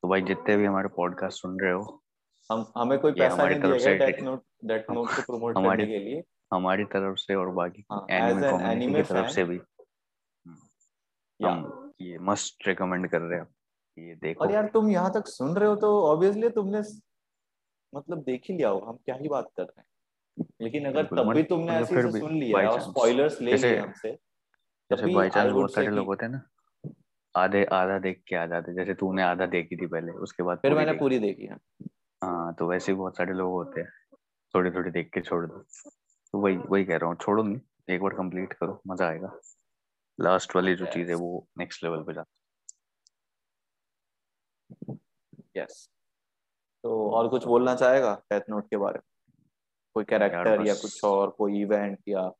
तो 0.02 0.08
भाई 0.08 0.22
जितने 0.22 0.56
भी 0.56 0.64
हमारे 0.64 0.88
पॉडकास्ट 0.88 1.40
सुन 1.42 1.60
रहे 1.60 1.72
हो 1.72 2.02
हम 2.50 2.72
हमें 2.76 2.98
कोई 2.98 3.12
पैसा 3.12 3.44
नहीं 3.46 3.60
दिया 3.60 3.94
गया 3.94 4.06
डेथ 4.06 4.22
नोट 4.22 4.42
डेथ 4.64 4.90
नोट 4.90 5.08
को 5.08 5.22
प्रमोट 5.22 5.54
करने 5.76 5.86
के 5.86 5.98
लिए। 5.98 6.22
हमारी 6.52 6.84
तरफ़ 6.84 7.16
से 7.16 7.34
और 7.34 7.48
बाकी 7.50 7.84
हाँ, 7.92 8.06
एनिमे 8.10 8.50
कम्युनिटी 8.50 8.94
की 8.94 9.02
तरफ़ 9.02 9.30
से 9.30 9.44
भी। 9.44 9.60
हम 11.40 11.92
ये 12.00 12.18
मस्ट 12.18 12.68
रिकमेंड 12.68 13.08
कर 13.10 13.20
रहे 13.20 13.40
हैं। 13.40 13.46
ये 13.98 14.14
देखो। 14.14 14.44
और 14.44 14.52
यार 14.52 14.66
तुम 14.66 14.90
यहाँ 14.90 15.12
तक 15.12 15.26
सुन 15.26 15.56
रहे 15.56 15.68
हो 15.68 15.76
तो 15.76 16.06
ऑब्वियसली 16.06 16.48
तुमने 16.48 16.82
मतलब 17.92 18.22
देख 18.22 18.42
ही 18.50 18.56
लिया 18.56 18.68
होगा 18.68 18.86
हम 18.86 18.96
क्या 18.96 19.14
ही 19.14 19.28
बात 19.28 19.50
कर 19.56 19.62
रहे 19.62 19.80
हैं। 19.80 19.86
लेकिन 20.62 20.86
अगर 20.86 21.06
तब 21.06 21.32
भी 21.32 21.42
तुमने 21.42 21.72
ऐसे 21.72 22.02
से 22.02 22.18
सुन 22.18 22.38
लिया 22.38 22.70
और। 22.70 22.80
स्पॉयलर्स 22.80 23.40
ले 23.40 23.56
लिए 23.56 23.78
हमसे 23.78 24.12
जैसे 24.90 25.06
बाई 25.06 25.28
चांस 25.30 25.52
बहुत 25.52 25.74
सारे 25.74 25.90
लोग 25.90 26.06
होते 26.06 26.26
हैं 26.26 26.32
ना 26.32 26.42
आधे 27.34 27.64
आधा 27.64 27.98
देख 27.98 28.22
के 28.28 28.36
आ 28.36 28.46
जाते 28.46 28.74
जैसे 28.74 28.94
तूने 28.94 29.22
आधा 29.22 29.46
देखी 29.46 29.76
थी 29.76 29.86
पहले 29.86 30.12
उसके 30.26 30.42
बाद 30.42 30.58
फिर 30.58 30.74
मैंने 30.74 30.92
पूरी 30.92 31.18
देखी 31.18 31.46
है। 31.46 31.56
हाँ 32.22 32.54
तो 32.54 32.68
वैसे 32.68 32.94
बहुत 32.94 33.16
सारे 33.16 33.32
लोग 33.32 33.52
होते 33.52 33.80
हैं 33.80 33.90
थोड़ी 34.54 34.70
थोड़ी 34.70 34.90
देख 34.90 35.10
के 35.14 35.20
छोड़ 35.20 35.46
दो। 35.46 35.58
तो 36.34 36.38
वही 36.38 36.56
वही 36.56 36.84
कह 36.84 36.96
रहा 36.96 37.08
हूँ 37.08 37.16
छोड़ो 37.16 37.42
नहीं 37.42 37.60
एक 37.94 38.00
बार 38.02 38.14
कंप्लीट 38.14 38.52
करो 38.52 38.80
मज़ा 38.88 39.08
आएगा। 39.08 39.32
लास्ट 40.18 40.56
वाली 40.56 40.74
जो 40.74 40.86
चीज़ 40.86 41.08
है 41.08 41.14
वो 41.14 41.46
नेक्स्ट 41.58 41.84
लेवल 41.84 42.02
पे 42.02 42.12
जाती 42.14 42.32
यस 45.56 45.88
तो 46.84 47.10
और 47.10 47.28
कुछ 47.28 47.44
बोलना 47.44 47.74
चाहेगा 47.74 48.14
डेथ 48.32 48.50
नोट 48.50 48.68
के 48.70 48.76
बारे 48.76 48.98
में? 48.98 49.02
कोई 49.96 50.04
कैरेक्टर 50.04 50.66
या 50.66 50.74
कुछ 50.74 51.04
और 51.04 51.30
कोई 51.30 51.60
इवेंट 51.60 51.98
या 52.08 52.30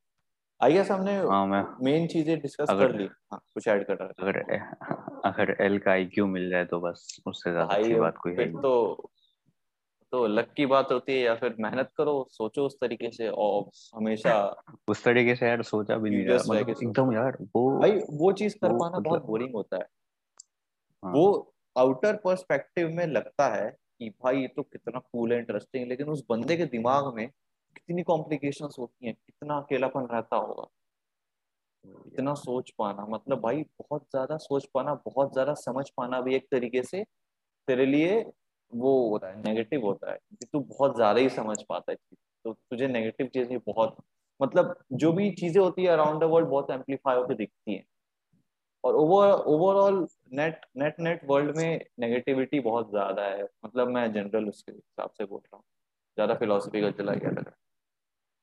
आई 0.60 0.72
गेस 0.72 0.90
हमने 0.90 1.12
है। 1.12 1.64
मेन 1.84 2.06
चीज़ें 2.06 2.38
डिस्कस 2.40 2.68
कर 2.70 2.94
ली। 2.98 3.08
हाँ 3.32 3.40
कुछ 3.54 3.68
ऐड 3.68 3.86
कर 3.86 3.94
रहा 3.94 4.28
अगर 4.28 4.38
अगर 5.24 5.56
एल 5.60 5.78
का 5.78 5.90
आईक्यू 5.90 6.26
मिल 6.26 6.50
जाए 6.50 6.64
तो 6.64 6.80
बस 6.80 7.22
उससे 7.26 7.50
ज़्यादा 7.52 7.74
अच्छी 7.74 7.94
बात 7.94 8.18
कोई 8.18 8.32
है। 8.32 8.46
तो 8.52 9.10
तो 10.12 10.26
लक 10.26 10.52
की 10.56 10.66
बात 10.66 10.92
होती 10.92 11.12
है 11.12 11.18
या 11.18 11.34
फिर 11.34 11.56
मेहनत 11.60 11.90
करो 11.96 12.28
सोचो 12.30 12.66
उस 12.66 12.76
तरीके 12.80 13.10
से 13.10 13.28
और 13.28 13.70
हमेशा 13.94 14.36
उस 14.88 15.04
तरीके 15.04 15.34
से 15.36 15.46
यार 15.46 15.62
सोचा 15.62 15.96
भी 15.96 16.10
नहीं 16.10 16.24
यार 16.24 16.38
मतलब 16.38 16.70
एकदम 16.70 17.12
यार 17.12 17.38
वो 17.56 17.68
भाई 17.80 17.98
वो 18.12 18.32
चीज़ 18.32 18.54
कर 18.54 18.72
पाना 18.72 18.98
बहुत 18.98 19.00
मतलब- 19.00 19.26
बोरिंग 19.26 19.54
होता 19.54 19.76
है। 19.76 19.86
हाँ, 21.02 21.12
वो 21.12 21.54
आउटर 21.76 22.16
पर्सपेक्टिव 22.16 22.88
में 22.90 23.06
लगता 23.06 23.48
है 23.48 23.68
कि 24.00 24.08
भाई 24.22 24.40
ये 24.40 24.48
तो 24.48 24.62
कितना 24.62 24.98
कूल 25.12 25.32
है 25.32 25.38
इंटरेस्टिंग 25.38 25.88
लेकिन 25.88 26.08
उस 26.08 26.24
बंदे 26.30 26.56
के 26.56 26.64
दिमाग 26.66 27.14
में 27.14 27.26
कितनी 27.76 28.02
कॉम्प्लिकेशंस 28.02 28.76
होती 28.78 29.06
हैं, 29.06 29.14
कितना 29.14 29.56
अकेलापन 29.58 30.06
रहता 30.12 30.36
होगा 30.36 30.68
इतना 32.08 32.34
सोच 32.34 32.70
पाना 32.78 33.06
मतलब 33.06 33.40
भाई 33.40 33.62
बहुत 33.62 34.02
ज़्यादा 34.10 34.36
सोच 34.36 34.66
पाना, 34.74 34.94
बहुत 34.94 35.32
ज़्यादा 35.32 35.54
समझ 35.54 35.88
पाना 35.90 36.20
भी 36.20 36.34
एक 36.34 36.46
तरीके 36.50 36.82
से 36.82 37.02
तेरे 37.68 37.86
लिए 37.86 38.20
वो 38.72 38.92
होता 39.10 39.28
है 39.28 39.42
नेगेटिव 39.42 39.84
होता 39.86 40.10
है 40.12 40.16
क्योंकि 40.18 40.46
तू 40.52 40.60
बहुत 40.60 40.96
ज़्यादा 40.96 41.20
ही 41.20 41.28
समझ 41.30 41.56
पाता 41.68 41.92
है। 41.92 41.96
तो 42.44 42.52
तुझे 42.52 42.88
नेगेटिव 42.88 43.26
चीज़ें 43.26 43.58
बहुत 43.66 43.96
मतलब 44.40 44.74
जो 44.92 45.12
भी 45.12 45.30
चीज़ें 45.30 45.60
होती 45.62 45.82
है 45.82 45.88
अराउंड 45.88 46.20
द 46.20 46.24
वर्ल्ड 46.24 46.48
बहुत 46.48 46.70
एम्पलीफाई 46.70 47.16
होकर 47.16 47.34
दिखती 47.34 47.74
हैं 47.74 47.84
और 48.84 48.94
over 48.94 49.30
overall 49.30 50.06
net 50.32 50.60
net 50.76 51.00
net 51.00 51.20
world 51.24 51.56
में 51.56 51.80
नेगेटिविटी 52.00 52.60
बहुत 52.60 52.90
ज़्यादा 52.90 53.22
है। 53.22 53.48
मतलब 53.64 53.88
मैं 53.88 54.12
जनरल 54.12 54.48
उसके 54.48 54.72
हिसाब 54.72 55.10
से 55.10 55.24
बोल 55.24 55.40
रहा 55.40 55.56
हूँ। 55.56 55.64
ज़्यादा 56.16 56.34
फिलोसफिकल 56.34 56.92
चला 56.92 57.12
गया 57.14 57.30
लग 57.30 57.38
रहा 57.38 57.56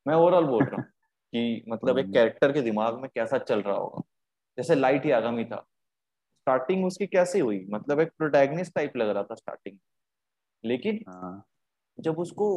मैं 0.05 0.15
ओवरऑल 0.15 0.45
बोल 0.45 0.63
रहा 0.63 0.75
हूँ 0.75 0.85
कि 1.33 1.65
मतलब 1.69 1.97
एक 1.97 2.05
हम्म। 2.05 2.13
कैरेक्टर 2.13 2.51
के 2.51 2.61
दिमाग 2.61 2.99
में 3.01 3.09
कैसा 3.15 3.37
चल 3.37 3.61
रहा 3.61 3.75
होगा। 3.77 4.01
जैसे 4.57 4.75
लाइट 4.75 5.05
ही 5.05 5.11
आगामी 5.11 5.45
था। 5.45 5.57
स्टार्टिंग 6.47 6.85
उसकी 6.85 7.07
कैसे 7.07 7.39
हुई? 7.39 7.65
मतलब 7.69 7.99
एक 7.99 8.11
प्रोटैगनिस्ट 8.17 8.73
टाइप 8.75 8.97
लग 8.97 9.09
रहा 9.09 9.23
था 9.23 9.35
स्टार्टिंग 9.35 9.77
लेकिन 10.63 10.99
हाँ। 11.09 11.43
जब 11.97 12.19
उसको 12.19 12.47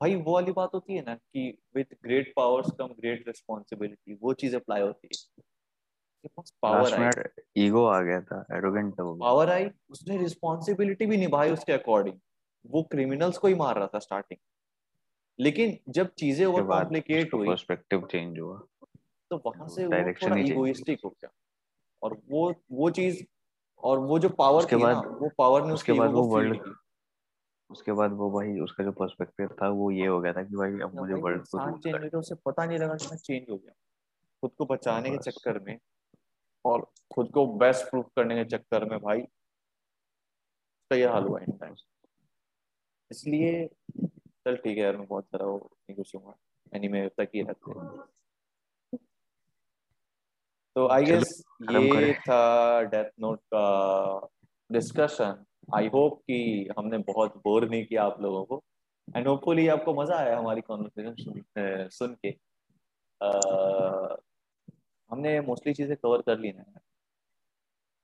भाई 0.00 0.14
वो 0.14 0.34
वाली 0.34 0.52
बात 0.52 0.70
होती 0.74 0.96
है 0.96 1.02
ना 1.02 1.14
कि 1.14 1.58
with 1.76 1.86
great 2.04 2.32
powers 2.36 2.70
come 2.70 2.86
great 2.86 3.28
responsibility 3.28 4.18
वो 4.22 4.32
चीज़ 4.34 4.56
अप्लाई 4.56 4.82
होती 4.82 5.08
है। 5.12 5.42
पावर 6.62 6.94
आई। 6.94 7.10
ईगो 7.56 7.84
आ 7.86 8.00
गया 8.00 8.20
था 8.20 8.44
एरोगेंट 8.52 9.00
हो 9.00 9.14
गया 9.14 9.28
पावर 9.28 9.50
आई 9.50 9.70
उसने 9.90 10.16
रिस्पॉन्सिबिलिटी 10.18 11.06
भी 11.06 11.16
निभाई 11.16 11.50
उसके 11.50 11.72
अकॉर्डिंग 11.72 12.18
वो 12.66 12.82
क्रिमिनल्स 12.82 13.38
को 13.38 13.48
ही 13.48 13.54
मार 13.54 13.76
रहा 13.76 13.86
था 13.86 13.98
स्टार्टिंग 13.98 14.38
लेकिन 15.40 15.78
जब 15.88 16.12
चीज़ें 16.14 16.46
ओवर 16.46 16.62
कॉम्प्लिकेट 16.66 17.34
हुई 17.34 17.46
पर्सपेक्टिव 17.48 18.06
चेंज 18.06 18.38
हुआ। 18.38 18.58
तो 19.30 19.42
वहाँ 19.46 19.68
से 19.68 19.86
वो 19.86 19.90
थोड़ा 20.22 20.36
ही 20.36 20.42
इगोइस्टिक 20.52 21.00
हो 21.04 21.10
गया। 21.10 21.30
और 22.02 22.20
वो 22.30 22.54
वो 22.72 22.90
चीज़ 22.90 23.24
और 23.78 23.98
वो 23.98 24.18
जो 24.18 24.28
पावर 24.28 24.58
उसके 24.58 24.76
बाद- 24.76 25.06
वो 25.06 25.28
पावर 25.38 25.64
ने 25.64 25.72
उसके 25.72 25.92
बाद 25.92 26.10
वो 26.10 26.28
को 26.28 26.40
की 26.40 26.74
उसके 27.70 27.92
बाद 27.92 28.12
वो 28.12 28.30
भाई 28.30 28.60
उसका 28.60 28.84
जो 28.84 28.92
पर्सपेक्टिव 28.92 29.48
था 29.62 29.68
वो 29.68 29.90
ये 29.90 30.06
हो 30.06 30.20
गया 30.20 30.32
था 30.32 30.42
कि 30.42 30.56
भाई 30.56 30.72
अब 30.72 30.94
मुझे 30.94 31.14
वर्ल्ड 31.14 31.40
को 31.40 31.58
चेंज 31.78 31.94
हुई 31.94 32.08
तो 32.08 32.18
उसे 32.18 32.34
पता 32.34 32.64
नहीं 32.66 32.78
लगा 32.78 32.94
कि 32.94 33.06
मैं 33.10 33.16
चेंज 33.16 33.50
हो 33.50 33.56
गया। 33.56 33.72
खुद 34.42 34.50
को 34.58 34.64
बचाने 34.64 35.10
के 35.10 35.16
चक्कर 35.18 35.58
में 35.58 35.78
और 36.68 36.86
खुद 37.14 37.30
को 37.34 37.46
बेस्ट 37.58 37.90
प्रूफ 37.90 38.06
करने 38.16 38.34
के 38.36 38.44
चक्कर 38.56 38.84
में 38.90 38.98
भाई 39.00 39.20
उसका 39.20 40.96
ये 40.96 41.06
हाल 41.06 41.24
हुआ 41.24 41.40
इन 41.40 41.52
टाइम 41.58 41.74
इसलिए 43.10 43.66
चल 43.96 44.56
ठीक 44.56 44.76
है 44.76 44.82
यार 44.82 44.96
मैं 44.96 45.06
बहुत 45.06 45.24
सारा 45.24 45.46
वो 45.46 45.58
नहीं 45.58 45.96
घुसूँगा 45.96 46.34
एनीमे 46.72 47.08
तक 47.18 47.28
ही 47.34 47.42
रहते 47.42 47.70
हैं। 47.70 48.06
तो 50.76 50.86
आई 50.88 51.04
गेस 51.04 51.42
ये 51.70 52.12
था 52.14 52.82
डेथ 52.84 53.10
नोट 53.20 53.40
का 53.54 54.28
डिस्कशन 54.70 55.44
आई 55.74 55.88
होप 55.94 56.18
कि 56.20 56.68
हमने 56.78 56.98
बहुत 57.06 57.36
बोर 57.44 57.68
नहीं 57.68 57.84
किया 57.86 58.02
आप 58.04 58.20
लोगों 58.22 58.44
को। 58.44 58.62
एंड 59.08 59.28
होपफुली 59.28 59.66
आपको 59.68 59.94
मज़ा 59.94 60.16
आया 60.16 60.38
हमारी 60.38 60.60
कॉन्वर्सेशन 60.60 61.88
सुन, 61.90 62.14
के 62.14 62.30
हमने 65.10 65.40
मोस्टली 65.40 65.74
चीज़ें 65.74 65.96
कवर 65.96 66.22
कर 66.22 66.38
ली 66.38 66.52
ना। 66.52 66.64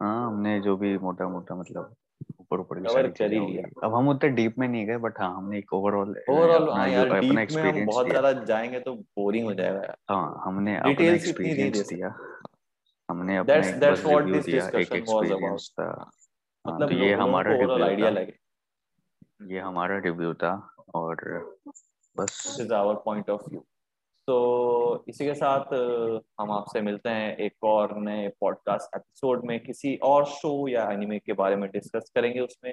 हाँ 0.00 0.26
हमने 0.26 0.60
जो 0.60 0.76
भी 0.76 0.96
मोटा 0.98 1.28
मोटा 1.28 1.54
मतलब 1.54 1.94
ऊपर 2.40 2.60
ऊपर 2.60 2.80
की 2.80 2.88
सारी 2.88 3.08
कर 3.10 3.32
ही 3.32 3.40
लिया। 3.40 3.86
अब 3.86 3.94
हम 3.94 4.08
उतने 4.08 4.30
डीप 4.30 4.58
में 4.58 4.68
नहीं 4.68 4.86
गए 4.86 4.96
बट 4.96 5.20
हाँ 5.20 5.34
हमने 5.36 5.58
एक 5.58 5.72
ओवरऑल 5.72 6.14
ओवरऑल 6.30 6.70
हाँ 6.70 6.88
यार 6.88 7.20
डीप 7.20 7.50
में 7.50 7.62
हम 7.62 7.86
बहुत 7.86 8.08
ज़्यादा 8.08 8.32
जाएँगे 8.44 8.80
तो 8.80 8.94
बोरिंग 8.94 9.44
हो 9.44 9.54
जाएगा 9.54 9.80
यार। 9.80 9.96
हाँ 10.10 10.42
हमने 10.46 10.76
अपना 10.76 11.12
एक्सपीरियंस 11.12 11.86
दिया। 11.88 12.08
हमने 13.08 13.36
अपना 13.36 13.60
दिया 14.40 14.68
एक 14.68 14.94
एक्सपीरियंस 14.94 15.70
था। 15.80 15.88
हाँ, 16.64 16.74
मतलब 16.74 16.88
तो 16.88 16.94
ये 16.94 17.14
हमारा 17.14 17.52
रिव्यू 17.52 17.84
आइडिया 17.84 18.10
था। 18.10 18.14
लगे। 18.14 18.38
ये 19.42 19.60
हमारा 19.60 19.98
रिव्यू 19.98 20.32
था 20.34 20.52
और 20.94 21.24
बस 22.16 22.42
this 22.46 22.60
is 22.60 22.72
our 22.74 22.94
point 23.04 23.30
of 23.30 23.48
view 23.50 23.64
तो 24.26 25.04
इसी 25.08 25.24
के 25.26 25.34
साथ 25.34 25.74
हम 26.40 26.50
आपसे 26.52 26.80
मिलते 26.80 27.08
हैं 27.08 27.36
एक 27.36 27.64
और 27.64 27.98
नए 28.00 28.28
पॉडकास्ट 28.40 28.96
एपिसोड 28.96 29.44
में। 29.44 29.58
किसी 29.60 29.96
और 29.96 30.24
शो 30.26 30.68
या 30.68 30.90
एनिमे 30.90 31.18
के 31.18 31.32
बारे 31.32 31.56
में 31.56 31.70
डिस्कस 31.70 32.12
करेंगे 32.14 32.40
उसमें। 32.40 32.72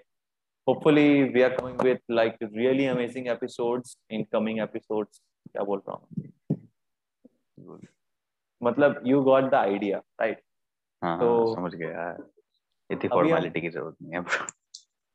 Hopefully 0.68 1.24
we 1.24 1.42
are 1.42 1.56
coming 1.58 1.82
with 1.82 2.00
like 2.12 2.36
really 2.44 2.86
amazing 2.86 3.28
episodes 3.28 3.98
in 4.12 4.24
coming 4.24 4.60
episodes 4.60 5.22
क्या 5.52 5.64
बोल 5.64 5.82
रहा 5.90 5.98
हूँ? 5.98 7.80
मतलब 8.64 9.02
you 9.06 9.22
got 9.24 9.44
the 9.44 9.54
idea 9.54 9.98
right 9.98 10.42
हाँ 11.04 11.20
तो- 11.20 11.48
हाँ 11.48 11.56
समझ 11.56 11.76
गया। 11.76 12.18
इतनी 12.92 13.10
फॉर्मेलिटी 13.10 13.62
की 13.62 13.70
ज़रूरत 13.70 13.96
नहीं 14.02 14.14
है 14.14 14.20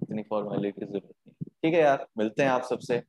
इतनी 0.03 0.23
फॉर्मेलिटी 0.23 0.81
की 0.81 0.87
ज़रूरत 0.87 1.15
नहीं 1.27 1.35
ठीक 1.63 1.75
है 1.75 1.81
यार 1.81 2.07
मिलते 2.19 2.43
हैं 2.43 2.51
आप 2.51 2.63
सबसे। 2.63 3.03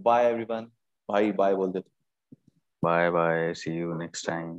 बाय 0.00 0.26
एवरीवन 0.26 0.70
भाई 1.10 1.32
बाय 1.32 1.54
बोल 1.54 1.72
दे 1.72 1.82
bye 2.82 3.10
bye 3.10 3.52
see 3.54 3.70
you 3.70 3.94
next 3.94 4.26
time 4.26 4.54